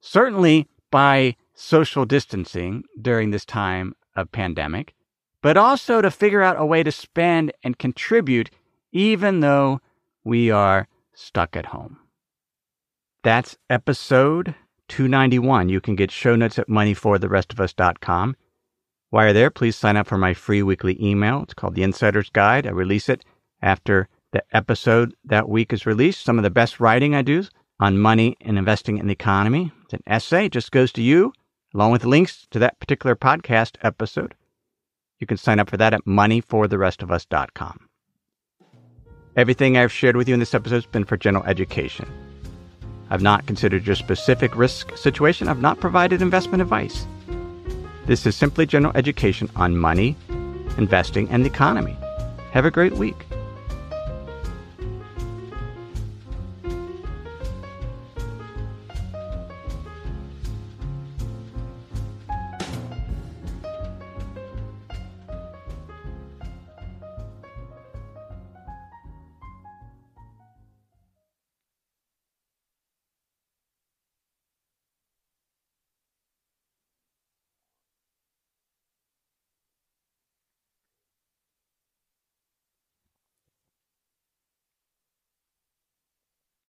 Certainly 0.00 0.66
by 0.90 1.36
social 1.54 2.06
distancing 2.06 2.84
during 3.00 3.30
this 3.30 3.44
time 3.44 3.94
of 4.16 4.32
pandemic, 4.32 4.94
but 5.42 5.56
also 5.56 6.00
to 6.00 6.10
figure 6.10 6.42
out 6.42 6.58
a 6.58 6.64
way 6.64 6.82
to 6.82 6.90
spend 6.90 7.52
and 7.62 7.78
contribute 7.78 8.50
even 8.92 9.40
though 9.40 9.80
we 10.24 10.50
are 10.50 10.88
stuck 11.14 11.56
at 11.56 11.66
home. 11.66 11.98
That's 13.22 13.56
episode 13.68 14.54
291. 14.88 15.68
You 15.68 15.80
can 15.80 15.94
get 15.94 16.10
show 16.10 16.36
notes 16.36 16.58
at 16.58 16.68
moneyfortherestofus.com. 16.68 18.36
While 19.10 19.24
you're 19.24 19.32
there, 19.32 19.50
please 19.50 19.76
sign 19.76 19.96
up 19.96 20.06
for 20.06 20.18
my 20.18 20.34
free 20.34 20.62
weekly 20.62 20.96
email. 21.04 21.42
It's 21.42 21.54
called 21.54 21.74
The 21.74 21.82
Insider's 21.82 22.30
Guide. 22.30 22.66
I 22.66 22.70
release 22.70 23.08
it 23.08 23.24
after 23.60 24.08
the 24.32 24.42
episode 24.52 25.14
that 25.24 25.48
week 25.48 25.72
is 25.72 25.86
released. 25.86 26.24
Some 26.24 26.38
of 26.38 26.44
the 26.44 26.50
best 26.50 26.80
writing 26.80 27.14
I 27.14 27.22
do 27.22 27.44
on 27.80 27.98
money 27.98 28.36
and 28.40 28.58
investing 28.58 28.98
in 28.98 29.06
the 29.06 29.12
economy. 29.12 29.72
It's 29.84 29.94
an 29.94 30.02
essay, 30.06 30.46
it 30.46 30.52
just 30.52 30.70
goes 30.70 30.92
to 30.92 31.02
you, 31.02 31.32
along 31.74 31.92
with 31.92 32.04
links 32.04 32.46
to 32.50 32.58
that 32.60 32.78
particular 32.78 33.16
podcast 33.16 33.76
episode. 33.82 34.34
You 35.18 35.26
can 35.26 35.36
sign 35.36 35.58
up 35.58 35.68
for 35.68 35.76
that 35.76 35.94
at 35.94 36.04
moneyfortherestofus.com. 36.04 37.89
Everything 39.36 39.76
I've 39.76 39.92
shared 39.92 40.16
with 40.16 40.26
you 40.28 40.34
in 40.34 40.40
this 40.40 40.54
episode 40.54 40.74
has 40.76 40.86
been 40.86 41.04
for 41.04 41.16
general 41.16 41.44
education. 41.44 42.06
I've 43.10 43.22
not 43.22 43.46
considered 43.46 43.86
your 43.86 43.94
specific 43.94 44.56
risk 44.56 44.96
situation. 44.96 45.46
I've 45.46 45.60
not 45.60 45.78
provided 45.78 46.20
investment 46.20 46.62
advice. 46.62 47.06
This 48.06 48.26
is 48.26 48.34
simply 48.34 48.66
general 48.66 48.92
education 48.96 49.48
on 49.54 49.76
money, 49.76 50.16
investing, 50.78 51.28
and 51.30 51.44
the 51.44 51.48
economy. 51.48 51.96
Have 52.50 52.64
a 52.64 52.72
great 52.72 52.94
week. 52.94 53.24